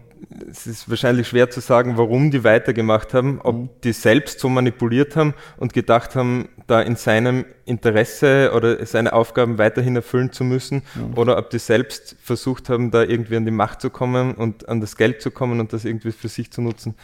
es 0.50 0.66
ist 0.66 0.90
wahrscheinlich 0.90 1.28
schwer 1.28 1.48
zu 1.48 1.60
sagen, 1.60 1.96
warum 1.96 2.30
die 2.30 2.44
weitergemacht 2.44 3.14
haben, 3.14 3.40
ob 3.40 3.54
mhm. 3.54 3.68
die 3.84 3.92
selbst 3.92 4.40
so 4.40 4.48
manipuliert 4.48 5.16
haben 5.16 5.34
und 5.56 5.72
gedacht 5.72 6.14
haben, 6.14 6.48
da 6.66 6.80
in 6.82 6.96
seinem 6.96 7.44
Interesse 7.64 8.52
oder 8.54 8.84
seine 8.84 9.12
Aufgaben 9.12 9.58
weiterhin 9.58 9.96
erfüllen 9.96 10.32
zu 10.32 10.44
müssen 10.44 10.82
mhm. 10.94 11.16
oder 11.16 11.38
ob 11.38 11.50
die 11.50 11.58
selbst 11.58 12.16
versucht 12.20 12.68
haben, 12.68 12.90
da 12.90 13.02
irgendwie 13.02 13.36
an 13.36 13.44
die 13.44 13.50
Macht 13.50 13.80
zu 13.80 13.90
kommen 13.90 14.34
und 14.34 14.68
an 14.68 14.80
das 14.80 14.96
Geld 14.96 15.22
zu 15.22 15.30
kommen 15.30 15.60
und 15.60 15.72
das 15.72 15.84
irgendwie 15.84 16.12
für 16.12 16.28
sich 16.28 16.50
zu 16.50 16.60
nutzen. 16.62 16.94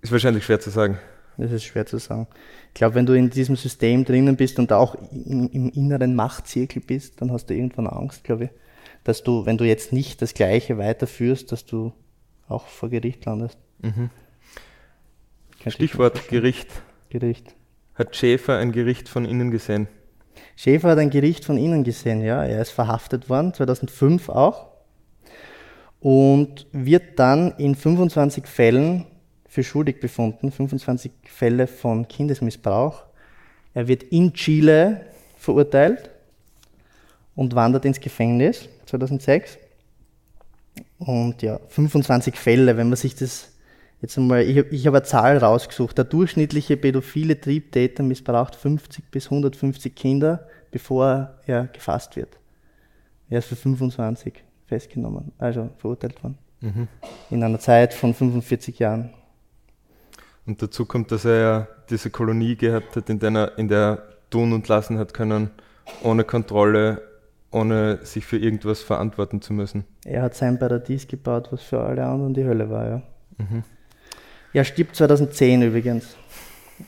Ist 0.00 0.12
wahrscheinlich 0.12 0.44
schwer 0.44 0.60
zu 0.60 0.70
sagen. 0.70 0.98
Das 1.36 1.52
ist 1.52 1.64
schwer 1.64 1.86
zu 1.86 1.98
sagen. 1.98 2.26
Ich 2.68 2.74
glaube, 2.74 2.94
wenn 2.94 3.06
du 3.06 3.12
in 3.12 3.30
diesem 3.30 3.56
System 3.56 4.04
drinnen 4.04 4.36
bist 4.36 4.58
und 4.58 4.72
auch 4.72 4.94
im, 4.94 5.48
im 5.52 5.70
inneren 5.70 6.14
Machtzirkel 6.14 6.82
bist, 6.82 7.20
dann 7.20 7.32
hast 7.32 7.46
du 7.46 7.54
irgendwann 7.54 7.86
Angst, 7.86 8.24
glaube 8.24 8.44
ich 8.44 8.50
dass 9.04 9.22
du, 9.22 9.46
wenn 9.46 9.58
du 9.58 9.64
jetzt 9.64 9.92
nicht 9.92 10.22
das 10.22 10.34
Gleiche 10.34 10.78
weiterführst, 10.78 11.52
dass 11.52 11.64
du 11.64 11.92
auch 12.48 12.66
vor 12.66 12.88
Gericht 12.88 13.24
landest. 13.24 13.58
Mhm. 13.80 14.10
Stichwort 15.66 16.28
Gericht. 16.28 16.68
Gericht. 17.10 17.54
Hat 17.94 18.16
Schäfer 18.16 18.56
ein 18.58 18.72
Gericht 18.72 19.08
von 19.08 19.24
Ihnen 19.24 19.50
gesehen? 19.50 19.88
Schäfer 20.56 20.90
hat 20.90 20.98
ein 20.98 21.10
Gericht 21.10 21.44
von 21.44 21.58
Ihnen 21.58 21.84
gesehen, 21.84 22.22
ja. 22.22 22.44
Er 22.44 22.62
ist 22.62 22.70
verhaftet 22.70 23.28
worden, 23.28 23.52
2005 23.52 24.28
auch. 24.28 24.68
Und 26.00 26.66
wird 26.72 27.18
dann 27.18 27.52
in 27.58 27.74
25 27.74 28.46
Fällen 28.46 29.06
für 29.46 29.62
schuldig 29.62 30.00
befunden, 30.00 30.50
25 30.50 31.12
Fälle 31.24 31.66
von 31.66 32.08
Kindesmissbrauch. 32.08 33.02
Er 33.74 33.88
wird 33.88 34.04
in 34.04 34.32
Chile 34.32 35.06
verurteilt 35.36 36.10
und 37.40 37.54
wandert 37.54 37.86
ins 37.86 38.00
Gefängnis 38.00 38.68
2006. 38.84 39.56
Und 40.98 41.40
ja, 41.40 41.58
25 41.68 42.36
Fälle, 42.36 42.76
wenn 42.76 42.90
man 42.90 42.96
sich 42.96 43.14
das 43.14 43.52
jetzt 44.02 44.18
einmal, 44.18 44.42
ich, 44.42 44.58
ich 44.58 44.86
habe 44.86 44.98
eine 44.98 45.06
Zahl 45.06 45.38
rausgesucht, 45.38 45.96
der 45.96 46.04
durchschnittliche 46.04 46.76
pädophile 46.76 47.40
Triebtäter 47.40 48.02
missbraucht 48.02 48.56
50 48.56 49.10
bis 49.10 49.24
150 49.24 49.94
Kinder, 49.94 50.46
bevor 50.70 51.38
er 51.46 51.68
gefasst 51.68 52.14
wird. 52.14 52.36
Er 53.30 53.38
ist 53.38 53.48
für 53.48 53.56
25 53.56 54.34
festgenommen, 54.66 55.32
also 55.38 55.70
verurteilt 55.78 56.22
worden. 56.22 56.36
Mhm. 56.60 56.88
In 57.30 57.42
einer 57.42 57.58
Zeit 57.58 57.94
von 57.94 58.12
45 58.12 58.78
Jahren. 58.80 59.14
Und 60.44 60.60
dazu 60.60 60.84
kommt, 60.84 61.10
dass 61.10 61.24
er 61.24 61.40
ja 61.40 61.68
diese 61.88 62.10
Kolonie 62.10 62.56
gehabt 62.56 62.96
hat, 62.96 63.08
in 63.08 63.18
der 63.18 63.32
er, 63.32 63.56
in 63.58 63.68
der 63.68 63.78
er 63.78 64.02
tun 64.28 64.52
und 64.52 64.68
lassen 64.68 64.98
hat 64.98 65.14
können, 65.14 65.50
ohne 66.02 66.24
Kontrolle, 66.24 67.09
ohne 67.50 67.98
sich 68.04 68.24
für 68.24 68.38
irgendwas 68.38 68.82
verantworten 68.82 69.42
zu 69.42 69.52
müssen. 69.52 69.84
Er 70.04 70.22
hat 70.22 70.34
sein 70.34 70.58
Paradies 70.58 71.08
gebaut, 71.08 71.48
was 71.50 71.62
für 71.62 71.80
alle 71.80 72.04
anderen 72.04 72.34
die 72.34 72.44
Hölle 72.44 72.70
war, 72.70 72.88
ja. 72.88 73.02
Mhm. 73.38 73.64
Er 74.52 74.64
stirbt 74.64 74.96
2010 74.96 75.62
übrigens. 75.62 76.16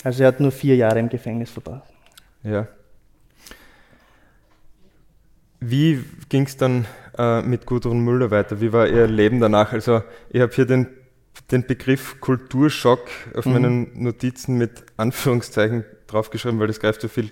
Also 0.04 0.22
er 0.22 0.28
hat 0.28 0.40
nur 0.40 0.50
vier 0.50 0.76
Jahre 0.76 0.98
im 0.98 1.08
Gefängnis 1.08 1.50
verbracht. 1.50 1.88
Ja. 2.42 2.66
Wie 5.60 6.02
ging 6.28 6.44
es 6.44 6.56
dann 6.56 6.86
äh, 7.16 7.40
mit 7.42 7.66
Gudrun 7.66 8.00
Müller 8.00 8.30
weiter? 8.30 8.60
Wie 8.60 8.72
war 8.72 8.88
ihr 8.88 9.06
Leben 9.06 9.38
danach? 9.38 9.72
Also 9.72 10.02
ich 10.30 10.40
habe 10.40 10.52
hier 10.52 10.66
den, 10.66 10.88
den 11.52 11.66
Begriff 11.66 12.20
Kulturschock 12.20 13.08
auf 13.36 13.46
mhm. 13.46 13.52
meinen 13.52 14.02
Notizen 14.02 14.58
mit 14.58 14.84
Anführungszeichen 14.96 15.84
draufgeschrieben, 16.08 16.58
weil 16.58 16.66
das 16.66 16.80
greift 16.80 17.00
so 17.00 17.08
viel 17.08 17.30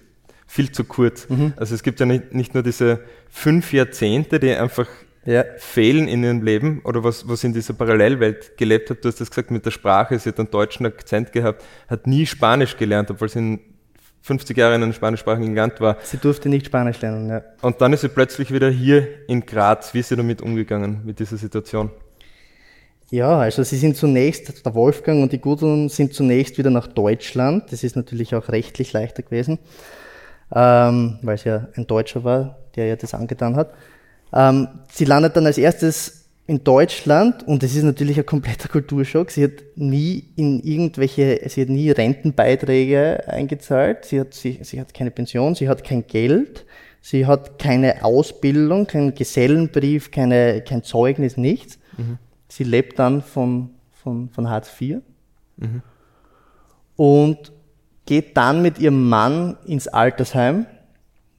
viel 0.50 0.72
zu 0.72 0.82
kurz. 0.82 1.28
Mhm. 1.28 1.52
Also 1.56 1.76
es 1.76 1.84
gibt 1.84 2.00
ja 2.00 2.06
nicht, 2.06 2.34
nicht 2.34 2.54
nur 2.54 2.64
diese 2.64 3.00
fünf 3.30 3.72
Jahrzehnte, 3.72 4.40
die 4.40 4.50
einfach 4.50 4.88
ja. 5.24 5.44
fehlen 5.58 6.08
in 6.08 6.24
ihrem 6.24 6.42
Leben 6.42 6.80
oder 6.82 7.04
was, 7.04 7.28
was 7.28 7.44
in 7.44 7.52
dieser 7.52 7.72
Parallelwelt 7.72 8.56
gelebt 8.56 8.90
hat. 8.90 9.04
Du 9.04 9.08
hast 9.08 9.20
das 9.20 9.30
gesagt 9.30 9.52
mit 9.52 9.64
der 9.64 9.70
Sprache, 9.70 10.18
sie 10.18 10.30
hat 10.30 10.40
einen 10.40 10.50
deutschen 10.50 10.86
Akzent 10.86 11.30
gehabt, 11.30 11.64
hat 11.88 12.08
nie 12.08 12.26
Spanisch 12.26 12.76
gelernt, 12.76 13.12
obwohl 13.12 13.28
sie 13.28 13.38
in 13.38 13.60
50 14.22 14.56
Jahre 14.56 14.74
in 14.74 14.82
einem 14.82 14.92
spanischsprachigen 14.92 15.54
Land 15.54 15.80
war. 15.80 15.98
Sie 16.02 16.16
durfte 16.16 16.48
nicht 16.48 16.66
Spanisch 16.66 17.00
lernen, 17.00 17.30
ja. 17.30 17.42
Und 17.62 17.80
dann 17.80 17.92
ist 17.92 18.00
sie 18.00 18.08
plötzlich 18.08 18.52
wieder 18.52 18.70
hier 18.70 19.06
in 19.28 19.46
Graz. 19.46 19.94
Wie 19.94 20.00
ist 20.00 20.08
sie 20.08 20.16
damit 20.16 20.42
umgegangen, 20.42 21.02
mit 21.04 21.20
dieser 21.20 21.36
Situation? 21.36 21.92
Ja, 23.10 23.38
also 23.38 23.62
sie 23.62 23.76
sind 23.76 23.96
zunächst, 23.96 24.66
der 24.66 24.74
Wolfgang 24.74 25.22
und 25.22 25.32
die 25.32 25.40
Gudrun 25.40 25.88
sind 25.88 26.12
zunächst 26.12 26.58
wieder 26.58 26.70
nach 26.70 26.88
Deutschland. 26.88 27.70
Das 27.70 27.84
ist 27.84 27.94
natürlich 27.94 28.34
auch 28.34 28.48
rechtlich 28.48 28.92
leichter 28.92 29.22
gewesen 29.22 29.60
ähm, 30.54 31.18
weil 31.22 31.34
es 31.34 31.44
ja 31.44 31.68
ein 31.76 31.86
Deutscher 31.86 32.24
war, 32.24 32.58
der 32.76 32.86
ja 32.86 32.96
das 32.96 33.14
angetan 33.14 33.56
hat. 33.56 33.72
Ähm, 34.32 34.68
sie 34.92 35.04
landet 35.04 35.36
dann 35.36 35.46
als 35.46 35.58
erstes 35.58 36.20
in 36.46 36.64
Deutschland 36.64 37.46
und 37.46 37.62
es 37.62 37.76
ist 37.76 37.84
natürlich 37.84 38.18
ein 38.18 38.26
kompletter 38.26 38.68
Kulturschock. 38.68 39.30
Sie 39.30 39.44
hat 39.44 39.52
nie 39.76 40.24
in 40.34 40.60
irgendwelche, 40.60 41.48
sie 41.48 41.62
hat 41.62 41.68
nie 41.68 41.90
Rentenbeiträge 41.90 43.28
eingezahlt, 43.28 44.04
sie 44.04 44.18
hat, 44.18 44.34
sie, 44.34 44.58
sie 44.62 44.80
hat 44.80 44.92
keine 44.92 45.12
Pension, 45.12 45.54
sie 45.54 45.68
hat 45.68 45.84
kein 45.84 46.06
Geld, 46.08 46.66
sie 47.00 47.26
hat 47.26 47.60
keine 47.60 48.04
Ausbildung, 48.04 48.88
keinen 48.88 49.14
Gesellenbrief, 49.14 50.10
keine, 50.10 50.62
kein 50.62 50.82
Zeugnis, 50.82 51.36
nichts. 51.36 51.78
Mhm. 51.96 52.18
Sie 52.48 52.64
lebt 52.64 52.98
dann 52.98 53.22
von, 53.22 53.70
von, 53.92 54.28
von 54.30 54.50
Hartz 54.50 54.70
IV. 54.80 55.02
Mhm. 55.56 55.82
Und 56.96 57.52
geht 58.10 58.36
dann 58.36 58.60
mit 58.60 58.80
ihrem 58.80 59.08
Mann 59.08 59.56
ins 59.64 59.86
Altersheim, 59.86 60.66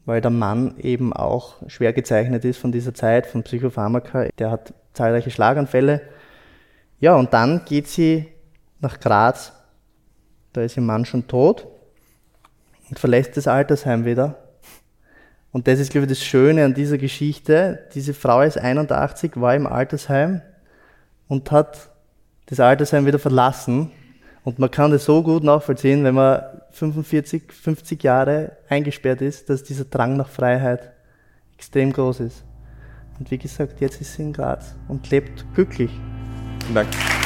weil 0.06 0.22
der 0.22 0.32
Mann 0.32 0.76
eben 0.78 1.12
auch 1.12 1.56
schwer 1.68 1.92
gezeichnet 1.92 2.46
ist 2.46 2.60
von 2.60 2.72
dieser 2.72 2.94
Zeit, 2.94 3.26
von 3.26 3.44
Psychopharmaka. 3.44 4.30
Der 4.40 4.52
hat 4.52 4.74
zahlreiche 4.94 5.32
Schlaganfälle. 5.32 6.00
Ja, 7.02 7.16
und 7.16 7.34
dann 7.34 7.66
geht 7.66 7.90
sie 7.90 8.30
nach 8.80 9.02
Graz. 9.02 9.52
Da 10.54 10.62
ist 10.62 10.78
ihr 10.78 10.84
Mann 10.84 11.04
schon 11.04 11.28
tot 11.28 11.68
und 12.90 12.98
verlässt 13.00 13.36
das 13.36 13.50
Altersheim 13.50 14.06
wieder. 14.06 14.38
Und 15.52 15.68
das 15.68 15.78
ist, 15.78 15.92
glaube 15.92 16.06
ich, 16.06 16.12
das 16.12 16.24
Schöne 16.24 16.64
an 16.64 16.74
dieser 16.74 16.98
Geschichte. 16.98 17.86
Diese 17.96 18.14
Frau 18.14 18.44
ist 18.44 18.58
81, 18.58 19.34
war 19.36 19.54
im 19.56 19.68
Altersheim 19.68 20.42
und 21.28 21.52
hat 21.52 21.90
das 22.46 22.62
Altersheim 22.62 23.06
wieder 23.06 23.20
verlassen 23.20 23.92
und 24.44 24.60
man 24.60 24.72
kann 24.72 24.92
das 24.92 25.06
so 25.06 25.22
gut 25.22 25.44
nachvollziehen, 25.44 26.04
wenn 26.04 26.16
man 26.16 26.42
45, 26.72 27.52
50 27.52 28.04
Jahre 28.04 28.58
eingesperrt 28.70 29.22
ist, 29.22 29.50
dass 29.50 29.64
dieser 29.64 29.86
Drang 29.86 30.18
nach 30.18 30.30
Freiheit 30.30 30.92
extrem 31.58 31.94
groß 31.94 32.22
ist. 32.22 32.44
Und 33.20 33.30
wie 33.30 33.38
gesagt, 33.38 33.82
jetzt 33.82 34.02
ist 34.02 34.14
sie 34.14 34.24
in 34.24 34.34
Graz 34.34 34.76
und 34.88 35.10
lebt 35.12 35.46
glücklich. 35.54 35.92
Vielen 36.64 36.76
Dank. 36.76 37.21